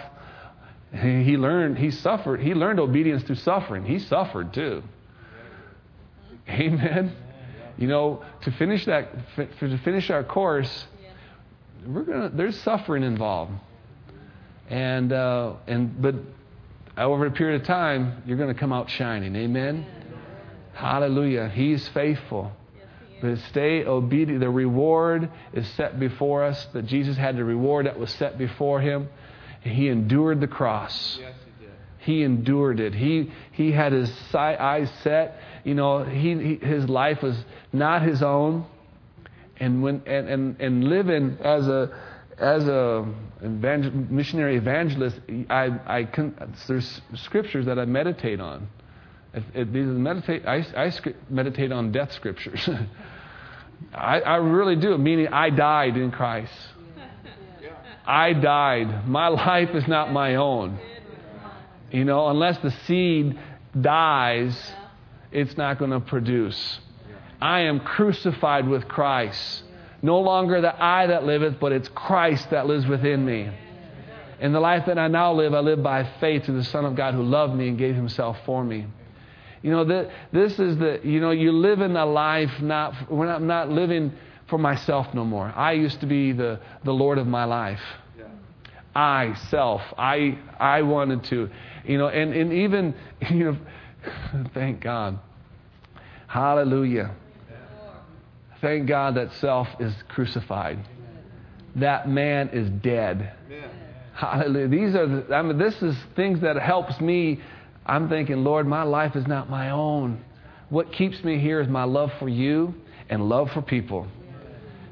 [0.93, 3.85] He learned, he suffered, he learned obedience through suffering.
[3.85, 4.85] He suffered too.
[6.49, 7.17] Amen.
[7.77, 10.87] You know, to finish that, to finish our course,
[11.85, 12.29] we're gonna.
[12.29, 13.53] There's suffering involved,
[14.69, 16.15] and uh, and but
[16.97, 19.35] over a period of time, you're going to come out shining.
[19.35, 19.87] Amen.
[20.75, 21.49] Hallelujah.
[21.49, 22.53] He's faithful.
[23.23, 24.41] But stay obedient.
[24.41, 26.67] The reward is set before us.
[26.73, 29.09] That Jesus had the reward that was set before him.
[29.61, 31.19] He endured the cross.
[31.21, 31.75] Yes, he did.
[31.99, 32.95] He endured it.
[32.95, 35.39] He he had his eyes set.
[35.63, 37.37] You know, he, he his life was
[37.73, 38.67] not his own,
[39.59, 41.97] and when and and, and living as a
[42.39, 43.07] as a
[43.41, 46.35] evangel- missionary evangelist, I I can,
[46.67, 48.69] there's scriptures that I meditate on.
[49.35, 50.93] If, if these meditate, I, I
[51.31, 52.69] meditate on death scriptures.
[53.93, 54.97] I, I really do.
[54.99, 56.53] Meaning, I died in Christ.
[58.05, 59.07] I died.
[59.07, 60.79] My life is not my own.
[61.91, 63.39] You know, unless the seed
[63.79, 64.73] dies,
[65.31, 66.81] it's not going to produce.
[67.41, 69.65] I am crucified with Christ.
[70.01, 73.51] No longer the I that liveth, but it's Christ that lives within me.
[74.41, 76.97] In the life that I now live, I live by faith in the Son of
[76.97, 78.87] God who loved me and gave himself for me.
[79.63, 83.27] You know, th- this is the, you know, you live in a life not, we're
[83.27, 84.13] not, not living
[84.49, 85.53] for myself no more.
[85.55, 87.81] I used to be the, the Lord of my life.
[88.19, 88.25] Yeah.
[88.95, 91.49] I, self, I, I wanted to,
[91.85, 92.95] you know, and, and even,
[93.31, 93.59] you know,
[94.53, 95.19] thank God.
[96.27, 97.15] Hallelujah.
[98.61, 100.79] Thank God that self is crucified.
[101.77, 103.33] That man is dead.
[103.47, 103.71] Amen.
[104.15, 104.69] Hallelujah.
[104.69, 107.41] These are, the, I mean, this is things that helps me.
[107.87, 110.23] I'm thinking, Lord, my life is not my own.
[110.69, 112.75] What keeps me here is my love for you
[113.09, 114.07] and love for people.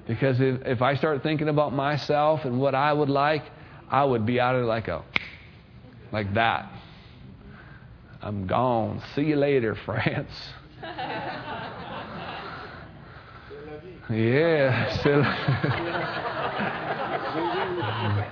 [0.07, 3.44] Because if, if I start thinking about myself and what I would like,
[3.88, 5.05] I would be out of like a,
[6.12, 6.70] like that.
[8.22, 9.03] I'm gone.
[9.14, 10.31] See you later, France.
[14.11, 14.98] yeah.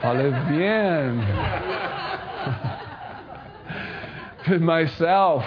[0.03, 1.19] Parlez bien.
[4.51, 5.45] With myself,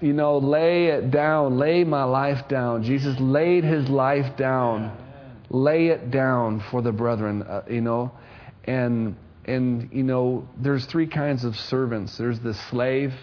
[0.00, 2.82] you know, lay it down, lay my life down.
[2.82, 4.96] Jesus laid his life down.
[5.50, 8.12] Lay it down for the brethren, uh, you know.
[8.64, 12.16] And and you know, there's three kinds of servants.
[12.18, 13.14] There's the slave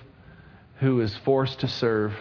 [0.79, 2.13] who is forced to serve.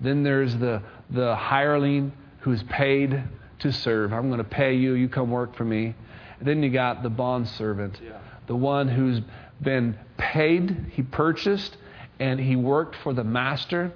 [0.00, 3.22] Then there's the the hireling who's paid
[3.60, 4.12] to serve.
[4.12, 5.94] I'm going to pay you, you come work for me.
[6.38, 8.00] And then you got the bond servant,
[8.46, 9.20] the one who's
[9.60, 11.76] been paid, he purchased,
[12.20, 13.92] and he worked for the master.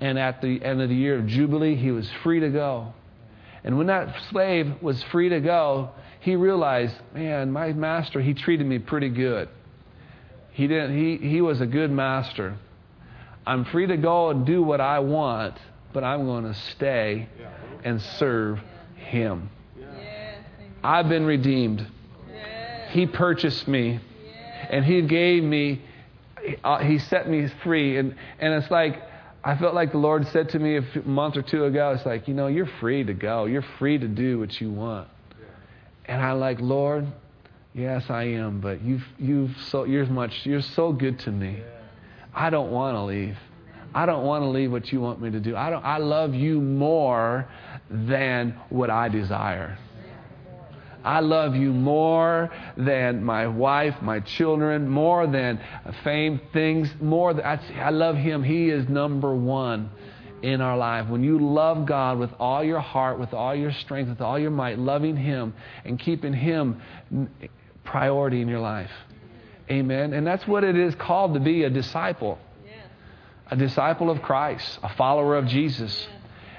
[0.00, 2.92] And at the end of the year of Jubilee, he was free to go.
[3.64, 8.66] And when that slave was free to go, he realized, man, my master, he treated
[8.66, 9.48] me pretty good.
[10.52, 12.56] He didn't he, he was a good master.
[13.46, 15.56] I'm free to go and do what I want,
[15.92, 17.28] but I'm going to stay
[17.84, 18.58] and serve
[18.96, 19.50] him.
[20.82, 21.86] I've been redeemed.
[22.90, 24.00] He purchased me.
[24.70, 25.82] And He gave me,
[26.64, 27.98] uh, He set me free.
[27.98, 29.02] And, and it's like,
[29.44, 32.26] I felt like the Lord said to me a month or two ago, it's like,
[32.26, 33.44] you know, you're free to go.
[33.44, 35.08] You're free to do what you want.
[36.06, 37.06] And I like, Lord,
[37.74, 41.62] yes, I am, but you've, you've so, you're much, you're so good to me.
[42.34, 43.36] I don't want to leave.
[43.94, 45.56] I don't want to leave what you want me to do.
[45.56, 47.48] I, don't, I love you more
[47.88, 49.78] than what I desire.
[51.06, 55.60] I love you more than my wife, my children, more than
[56.02, 58.42] fame, things, more than, I, I love him.
[58.42, 59.88] He is number one
[60.42, 61.08] in our life.
[61.08, 64.50] When you love God with all your heart, with all your strength, with all your
[64.50, 66.82] might, loving him and keeping him
[67.84, 68.90] priority in your life.
[69.70, 70.12] Amen.
[70.12, 72.38] And that's what it is called to be a disciple.
[73.48, 76.08] A disciple of Christ, a follower of Jesus.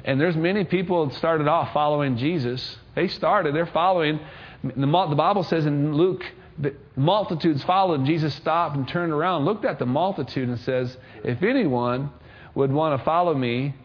[0.07, 2.77] And there's many people that started off following Jesus.
[2.95, 4.21] They started, they're following.
[4.63, 6.23] The, Bible says in Luke,
[6.57, 8.05] the multitudes followed.
[8.05, 12.09] Jesus stopped and turned around, looked at the multitude, and says, If anyone
[12.55, 13.75] would want to follow me,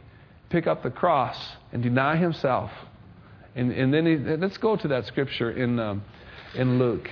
[0.49, 1.37] pick up the cross
[1.73, 2.71] and deny himself.
[3.57, 6.05] And, and then he, let's go to that scripture in, um,
[6.55, 7.11] in Luke.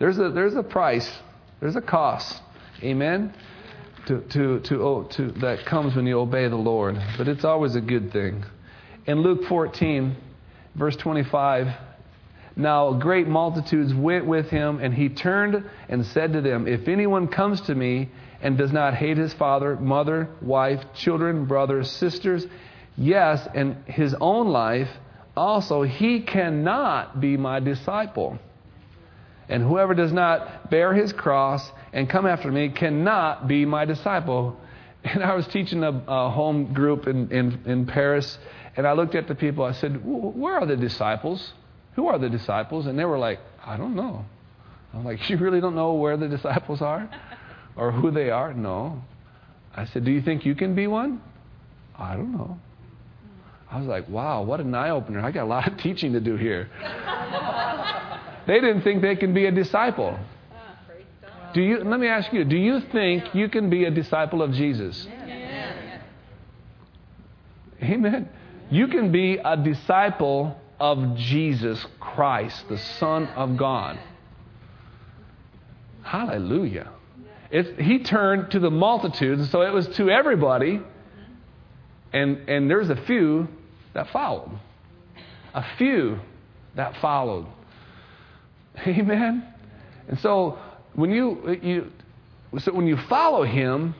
[0.00, 1.08] There's a, there's a price,
[1.60, 2.42] there's a cost.
[2.82, 3.32] Amen?
[4.08, 6.98] To, to, to, oh, to, that comes when you obey the Lord.
[7.18, 8.42] But it's always a good thing.
[9.06, 10.16] In Luke 14,
[10.74, 11.68] verse 25,
[12.56, 17.28] now great multitudes went with him, and he turned and said to them, If anyone
[17.28, 18.08] comes to me
[18.40, 22.46] and does not hate his father, mother, wife, children, brothers, sisters,
[22.96, 24.88] yes, and his own life,
[25.36, 28.38] also he cannot be my disciple.
[29.48, 34.58] And whoever does not bear his cross and come after me cannot be my disciple.
[35.04, 38.36] And I was teaching a, a home group in, in, in Paris,
[38.76, 39.64] and I looked at the people.
[39.64, 41.52] I said, Where are the disciples?
[41.94, 42.86] Who are the disciples?
[42.86, 44.24] And they were like, I don't know.
[44.92, 47.08] I'm like, You really don't know where the disciples are?
[47.76, 48.52] Or who they are?
[48.52, 49.04] No.
[49.72, 51.22] I said, Do you think you can be one?
[51.96, 52.58] I don't know.
[53.70, 55.20] I was like, Wow, what an eye opener.
[55.20, 56.68] I got a lot of teaching to do here.
[58.48, 60.18] They didn't think they can be a disciple.
[61.52, 64.52] Do you, let me ask you, do you think you can be a disciple of
[64.52, 65.06] Jesus?
[67.82, 68.28] Amen.
[68.70, 73.98] You can be a disciple of Jesus Christ, the Son of God.
[76.02, 76.90] Hallelujah.
[77.50, 80.80] It's, he turned to the multitudes, so it was to everybody,
[82.14, 83.48] and, and there's a few
[83.92, 84.58] that followed.
[85.52, 86.20] A few
[86.76, 87.46] that followed.
[88.86, 89.44] Amen.
[90.08, 90.58] And so
[90.94, 91.92] when you, you
[92.58, 93.94] so when you follow him,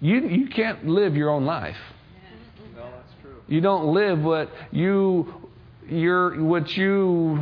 [0.00, 1.76] you you can't live your own life.
[2.74, 3.42] No, that's true.
[3.48, 5.34] You don't live what you
[5.88, 7.38] your what you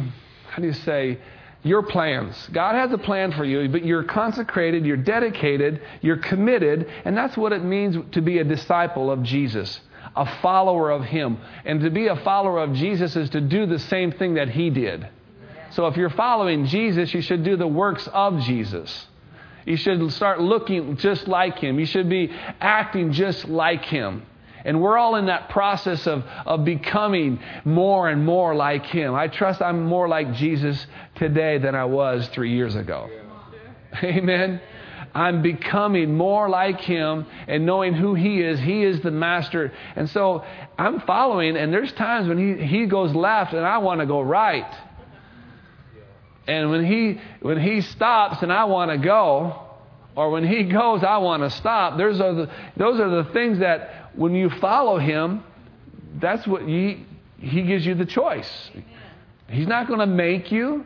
[0.48, 1.18] how do you say
[1.62, 2.48] your plans.
[2.52, 7.36] God has a plan for you, but you're consecrated, you're dedicated, you're committed, and that's
[7.36, 9.80] what it means to be a disciple of Jesus,
[10.14, 11.38] a follower of Him.
[11.64, 14.70] And to be a follower of Jesus is to do the same thing that He
[14.70, 15.08] did.
[15.78, 19.06] So if you're following Jesus, you should do the works of Jesus.
[19.64, 21.78] You should start looking just like him.
[21.78, 24.26] You should be acting just like him.
[24.64, 29.14] And we're all in that process of, of becoming more and more like Him.
[29.14, 33.08] I trust I'm more like Jesus today than I was three years ago.
[34.02, 34.60] Amen.
[35.14, 38.58] I'm becoming more like Him and knowing who He is.
[38.58, 39.72] He is the Master.
[39.94, 40.44] And so
[40.76, 44.20] I'm following, and there's times when He, he goes left and I want to go
[44.20, 44.66] right.
[46.48, 49.66] And when he, when he stops and I want to go,
[50.16, 53.60] or when he goes, I want to stop, those are, the, those are the things
[53.60, 55.44] that when you follow him,
[56.18, 57.04] that's what he,
[57.38, 58.70] he gives you the choice.
[59.48, 60.84] He's not going to make you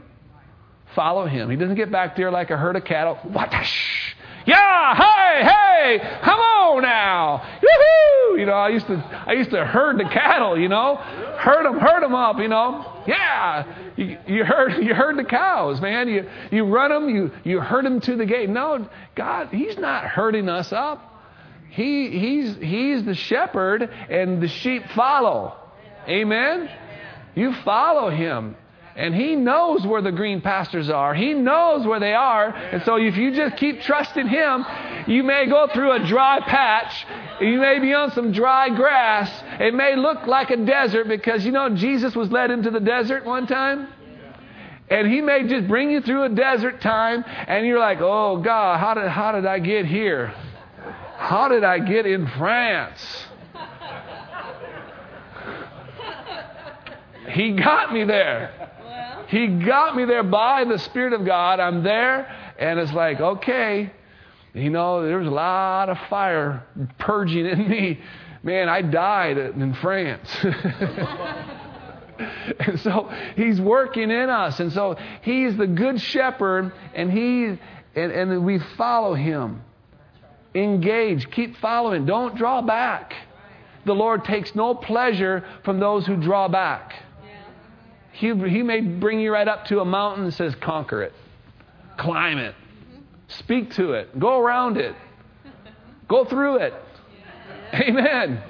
[0.95, 1.49] follow him.
[1.49, 3.15] He doesn't get back there like a herd of cattle.
[3.23, 4.01] What the shh?
[4.47, 7.43] Yeah, hey, hey, come on now.
[7.62, 8.38] Yoo-hoo!
[8.38, 10.97] You know, I used to I used to herd the cattle, you know.
[10.97, 13.03] Herd them, herd them up, you know.
[13.07, 13.93] Yeah.
[13.97, 16.09] You, you herd you herd the cows, man.
[16.09, 18.49] You you run them, you you herd them to the gate.
[18.49, 21.09] No, God, he's not herding us up.
[21.70, 25.57] He he's he's the shepherd and the sheep follow.
[26.09, 26.68] Amen.
[27.34, 28.57] You follow him.
[28.95, 31.14] And he knows where the green pastures are.
[31.14, 32.49] He knows where they are.
[32.49, 34.66] And so if you just keep trusting him,
[35.07, 37.07] you may go through a dry patch.
[37.40, 39.30] You may be on some dry grass.
[39.61, 43.24] It may look like a desert because you know Jesus was led into the desert
[43.24, 43.88] one time.
[44.90, 48.78] And he may just bring you through a desert time and you're like, "Oh God,
[48.78, 50.34] how did how did I get here?
[51.16, 53.26] How did I get in France?"
[57.30, 58.72] He got me there.
[59.33, 61.59] He got me there by the Spirit of God.
[61.59, 63.91] I'm there, and it's like, okay,
[64.53, 66.66] you know, there's a lot of fire
[66.99, 67.99] purging in me.
[68.43, 70.28] Man, I died in France.
[72.61, 74.61] and so he's working in us.
[74.61, 77.59] And so he's the good shepherd, and he
[77.95, 79.62] and, and we follow him.
[80.55, 83.14] Engage, keep following, don't draw back.
[83.87, 87.03] The Lord takes no pleasure from those who draw back.
[88.13, 91.13] He, he may bring you right up to a mountain and says, conquer it,
[91.97, 92.55] climb it,
[93.29, 94.95] speak to it, go around it,
[96.09, 96.75] go through it.
[97.75, 98.43] Amen.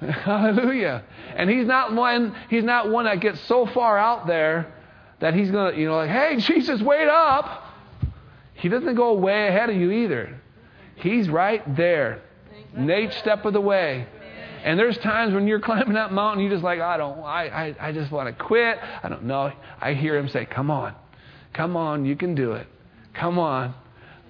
[0.00, 1.04] Hallelujah.
[1.36, 4.72] And he's not one, he's not one that gets so far out there
[5.20, 7.62] that he's gonna, you know, like, hey, Jesus, wait up.
[8.54, 10.40] He doesn't go way ahead of you either.
[10.96, 12.22] He's right there.
[12.76, 14.06] Nate step of the way.
[14.64, 17.88] And there's times when you're climbing that mountain, you're just like, I don't, I, I,
[17.88, 18.78] I just want to quit.
[19.02, 19.52] I don't know.
[19.80, 20.94] I hear him say, Come on,
[21.52, 22.66] come on, you can do it.
[23.12, 23.74] Come on,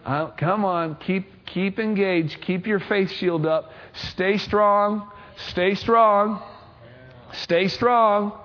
[0.05, 3.71] uh, come on, keep, keep engaged, keep your faith shield up,
[4.11, 5.11] stay strong,
[5.49, 6.43] stay strong,
[7.33, 8.39] stay strong.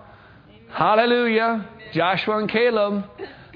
[0.69, 1.67] Hallelujah.
[1.91, 3.03] Joshua and Caleb,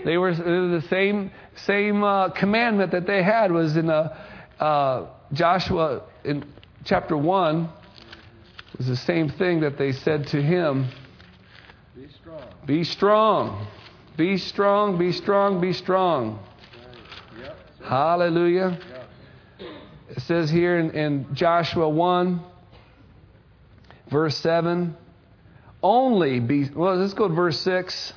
[0.03, 4.17] they were the same same uh, commandment that they had was in uh,
[4.59, 6.43] uh, Joshua in
[6.84, 7.69] chapter one
[8.74, 10.88] it was the same thing that they said to him
[11.95, 12.41] Be strong.
[12.65, 13.67] Be strong.
[14.17, 16.39] Be strong, be strong, be strong.
[17.39, 17.57] Yep.
[17.84, 18.80] Hallelujah.
[18.80, 19.09] Yep.
[20.09, 22.41] It says here in, in Joshua 1,
[24.11, 24.95] verse 7
[25.82, 28.13] only be, well, let's go to verse 6.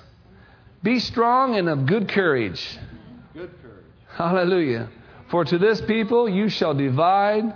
[0.83, 2.79] Be strong and of good courage.
[3.35, 3.85] Good courage.
[4.09, 4.89] Hallelujah.
[5.31, 7.53] For to this people you shall divide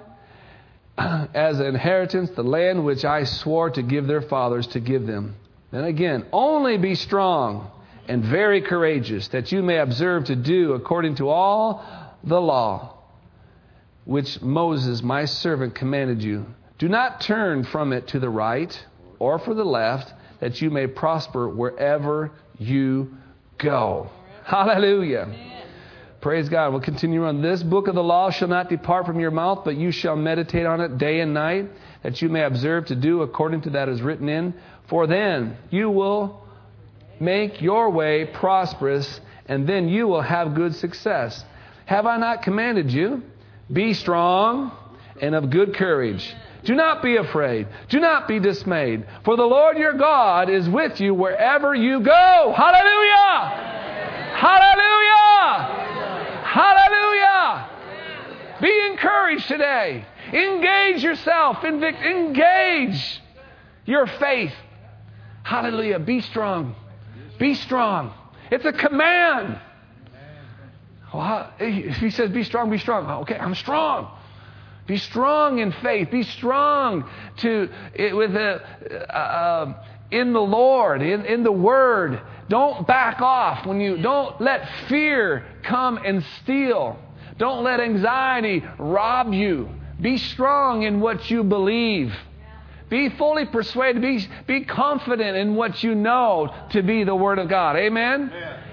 [1.35, 5.37] as an inheritance the land which I swore to give their fathers to give them.
[5.71, 7.71] Then again, only be strong
[8.09, 11.85] and very courageous, that you may observe to do according to all
[12.25, 12.97] the law
[14.05, 16.47] which Moses, my servant, commanded you.
[16.79, 18.77] Do not turn from it to the right
[19.19, 23.15] or for the left, that you may prosper wherever you
[23.59, 24.11] go.
[24.45, 25.60] Hallelujah.
[26.21, 26.73] Praise God.
[26.73, 27.41] We'll continue on.
[27.41, 30.67] This book of the law shall not depart from your mouth, but you shall meditate
[30.67, 31.71] on it day and night,
[32.03, 34.53] that you may observe to do according to that is written in.
[34.91, 36.45] For then you will
[37.19, 41.43] make your way prosperous, and then you will have good success.
[41.87, 43.23] Have I not commanded you?
[43.73, 44.73] Be strong
[45.23, 46.35] and of good courage.
[46.65, 47.67] Do not be afraid.
[47.89, 49.07] Do not be dismayed.
[49.25, 52.55] For the Lord your God is with you wherever you go.
[52.55, 53.69] Hallelujah!
[54.37, 55.80] Hallelujah!
[56.53, 57.69] Hallelujah!
[58.61, 60.05] Be encouraged today.
[60.33, 61.65] Engage yourself.
[61.65, 63.23] Engage
[63.87, 64.53] your faith.
[65.45, 66.01] Hallelujah.
[66.01, 66.75] Be strong.
[67.39, 68.13] Be strong.
[68.51, 69.61] It's a command.
[71.15, 73.09] Well, he says, be strong, be strong.
[73.23, 74.11] Okay, I'm strong.
[74.87, 76.11] Be strong in faith.
[76.11, 78.61] Be strong to with a,
[79.15, 79.73] uh,
[80.11, 82.21] in the Lord, in, in the Word.
[82.49, 86.99] Don't back off when you don't let fear come and steal.
[87.39, 89.69] Don't let anxiety rob you.
[90.01, 92.15] Be strong in what you believe.
[92.89, 94.03] Be fully persuaded.
[94.03, 97.77] Be, be confident in what you know to be the Word of God.
[97.77, 98.31] Amen?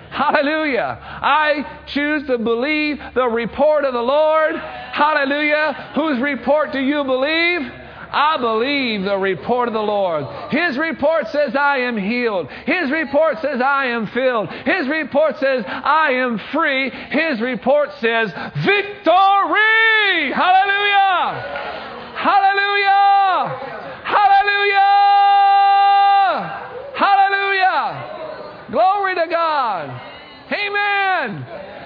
[0.09, 0.97] Hallelujah.
[1.01, 4.55] I choose to believe the report of the Lord.
[4.55, 5.91] Hallelujah.
[5.95, 7.71] Whose report do you believe?
[8.11, 10.25] I believe the report of the Lord.
[10.51, 12.49] His report says I am healed.
[12.65, 14.49] His report says I am filled.
[14.49, 16.89] His report says I am free.
[16.89, 18.31] His report says
[18.63, 20.31] victory.
[20.31, 21.67] Hallelujah.
[22.15, 23.47] Hallelujah.
[24.03, 24.87] Hallelujah.
[26.95, 28.67] Hallelujah.
[28.71, 30.01] Glory to God.
[30.51, 31.43] Amen.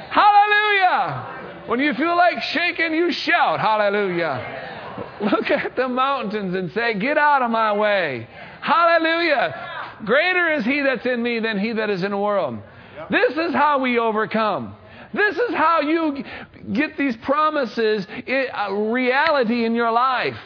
[0.09, 1.27] Hallelujah.
[1.67, 4.70] When you feel like shaking, you shout, Hallelujah.
[5.21, 8.27] Look at the mountains and say, Get out of my way.
[8.61, 9.99] Hallelujah.
[10.05, 12.59] Greater is He that's in me than He that is in the world.
[13.09, 14.75] This is how we overcome.
[15.13, 16.23] This is how you
[16.71, 20.37] get these promises, uh, reality in your life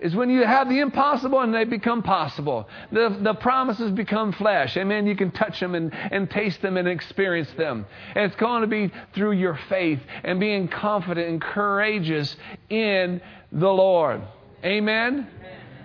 [0.00, 2.68] is when you have the impossible and they become possible.
[2.92, 4.76] The, the promises become flesh.
[4.76, 5.06] Amen.
[5.06, 7.86] You can touch them and, and taste them and experience them.
[8.14, 12.36] And it's going to be through your faith and being confident and courageous
[12.70, 13.20] in
[13.50, 14.22] the Lord.
[14.64, 15.28] Amen.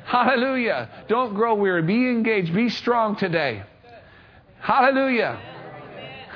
[0.06, 0.90] Hallelujah.
[1.08, 1.82] Don't grow weary.
[1.82, 2.54] Be engaged.
[2.54, 3.64] Be strong today.
[4.60, 5.40] Hallelujah.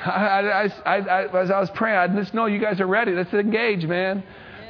[0.05, 3.13] I, I, I, as I was praying, I just know you guys are ready.
[3.13, 4.23] Let's engage, man.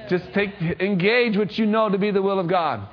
[0.09, 2.87] Just take engage what you know to be the will of God.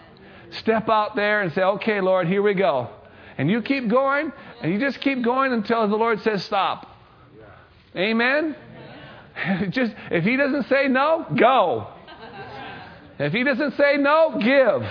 [0.51, 2.89] Step out there and say, okay, Lord, here we go.
[3.37, 6.87] And you keep going, and you just keep going until the Lord says stop.
[7.97, 8.57] Amen?
[9.71, 11.89] just if He doesn't say no, go.
[13.19, 14.87] If He doesn't say no, give.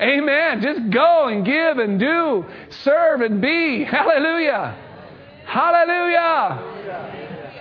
[0.00, 0.62] Amen.
[0.62, 2.44] Just go and give and do,
[2.84, 3.82] serve and be.
[3.82, 4.76] Hallelujah.
[5.44, 6.78] Hallelujah.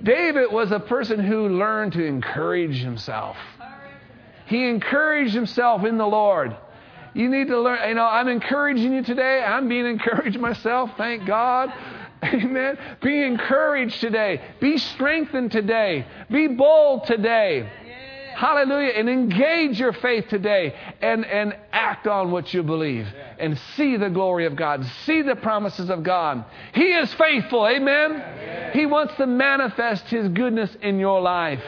[0.03, 3.37] David was a person who learned to encourage himself.
[4.47, 6.57] He encouraged himself in the Lord.
[7.15, 9.43] You need to learn, you know, I'm encouraging you today.
[9.43, 11.73] I'm being encouraged myself, thank God.
[12.23, 12.79] Amen.
[13.03, 14.43] Be encouraged today.
[14.61, 16.07] Be strengthened today.
[16.31, 17.69] Be bold today.
[18.37, 18.91] Hallelujah.
[18.91, 23.07] And engage your faith today and, and act on what you believe
[23.39, 24.85] and see the glory of God.
[25.07, 26.45] See the promises of God.
[26.75, 27.67] He is faithful.
[27.67, 28.73] Amen.
[28.75, 31.63] He wants to manifest His goodness in your life.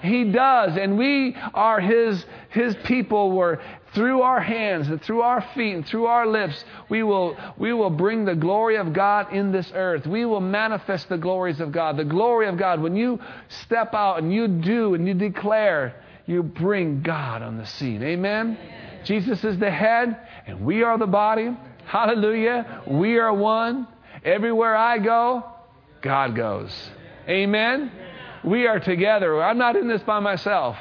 [0.00, 0.78] He does.
[0.78, 3.60] And we are His, His people were
[3.94, 7.90] through our hands and through our feet and through our lips, we will, we will
[7.90, 10.06] bring the glory of God in this earth.
[10.06, 11.96] We will manifest the glories of God.
[11.96, 12.80] The glory of God.
[12.80, 15.94] When you step out and you do and you declare,
[16.26, 18.02] you bring God on the scene.
[18.02, 18.58] Amen?
[18.60, 19.04] Amen.
[19.04, 21.56] Jesus is the head and we are the body.
[21.86, 22.82] Hallelujah.
[22.86, 23.86] We are one.
[24.24, 25.44] Everywhere I go,
[26.02, 26.72] God goes.
[27.28, 27.92] Amen?
[28.42, 29.42] We are together.
[29.42, 30.76] I'm not in this by myself.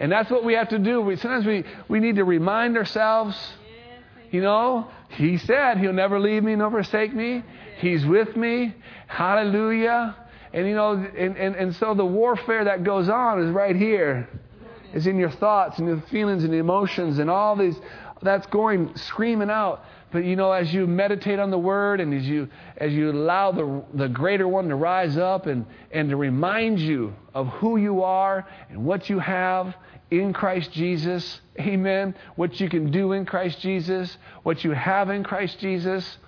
[0.00, 1.00] And that's what we have to do.
[1.00, 3.36] We, sometimes we, we need to remind ourselves,
[4.30, 7.42] you know, He said He'll never leave me nor forsake me.
[7.78, 8.74] He's with me.
[9.06, 10.16] Hallelujah.
[10.52, 14.28] And, you know, and, and, and so the warfare that goes on is right here.
[14.92, 17.76] Is in your thoughts and your feelings and emotions and all these,
[18.22, 19.84] that's going screaming out.
[20.12, 23.50] But you know, as you meditate on the word and as you as you allow
[23.50, 28.04] the the greater one to rise up and, and to remind you of who you
[28.04, 29.74] are and what you have
[30.10, 32.14] in Christ Jesus, amen.
[32.36, 36.18] What you can do in Christ Jesus, what you have in Christ Jesus.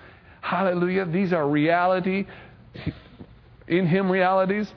[0.40, 1.06] Hallelujah.
[1.06, 2.26] These are reality
[3.68, 4.72] in him realities.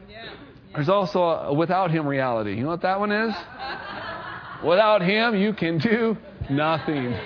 [0.74, 2.56] There's also a without him reality.
[2.56, 3.36] You know what that one is?
[4.64, 6.18] Without him, you can do
[6.50, 7.18] nothing.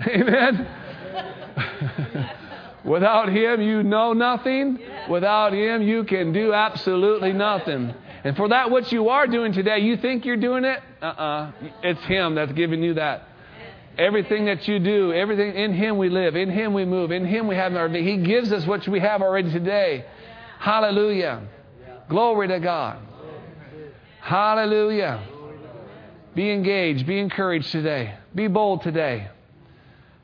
[0.00, 0.66] Amen.
[2.84, 4.78] Without Him, you know nothing.
[5.08, 7.94] Without Him, you can do absolutely nothing.
[8.24, 10.80] And for that which you are doing today, you think you're doing it?
[11.00, 11.22] Uh uh-uh.
[11.22, 11.52] uh
[11.82, 13.28] It's Him that's giving you that.
[13.98, 17.46] Everything that you do, everything in Him we live, in Him we move, in Him
[17.46, 18.04] we have our being.
[18.04, 20.06] He gives us what we have already today.
[20.58, 21.42] Hallelujah.
[22.08, 22.98] Glory to God.
[24.20, 25.22] Hallelujah.
[26.34, 28.14] Be engaged, be encouraged today.
[28.34, 29.28] Be bold today.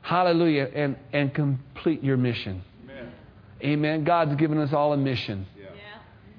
[0.01, 0.67] Hallelujah.
[0.73, 2.63] And, and complete your mission.
[2.83, 3.11] Amen.
[3.63, 4.03] Amen.
[4.03, 5.45] God's given us all a mission.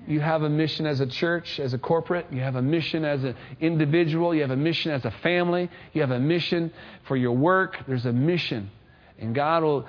[0.07, 2.26] You have a mission as a church, as a corporate.
[2.30, 4.34] You have a mission as an individual.
[4.34, 5.70] You have a mission as a family.
[5.92, 6.72] You have a mission
[7.07, 7.78] for your work.
[7.86, 8.70] There's a mission.
[9.18, 9.86] And God will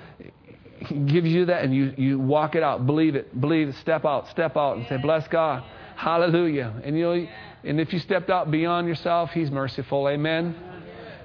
[1.06, 2.86] give you that and you, you walk it out.
[2.86, 3.40] Believe it.
[3.40, 3.74] Believe it.
[3.76, 4.28] Step out.
[4.28, 5.64] Step out and say, Bless God.
[5.96, 6.72] Hallelujah.
[6.84, 7.26] And you know,
[7.64, 10.08] and if you stepped out beyond yourself, He's merciful.
[10.08, 10.54] Amen.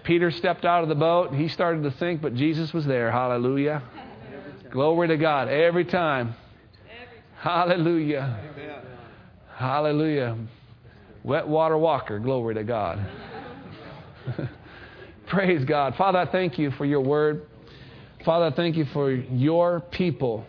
[0.04, 1.34] Peter stepped out of the boat.
[1.34, 3.12] He started to sink, but Jesus was there.
[3.12, 3.84] Hallelujah.
[4.72, 5.50] Glory to God.
[5.50, 6.36] Every time.
[7.40, 8.38] Hallelujah.
[8.54, 8.82] Amen.
[9.56, 10.38] Hallelujah.
[11.24, 12.20] Wet water walker.
[12.20, 13.00] Glory to God.
[15.28, 15.96] Praise God.
[15.96, 17.46] Father, I thank you for your word.
[18.26, 20.46] Father, I thank you for your people.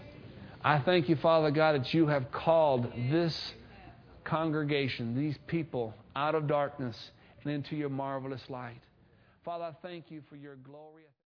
[0.64, 3.54] I thank you, Father God, that you have called this
[4.24, 6.96] congregation, these people, out of darkness
[7.44, 8.80] and into your marvelous light.
[9.44, 11.19] Father, I thank you for your glorious.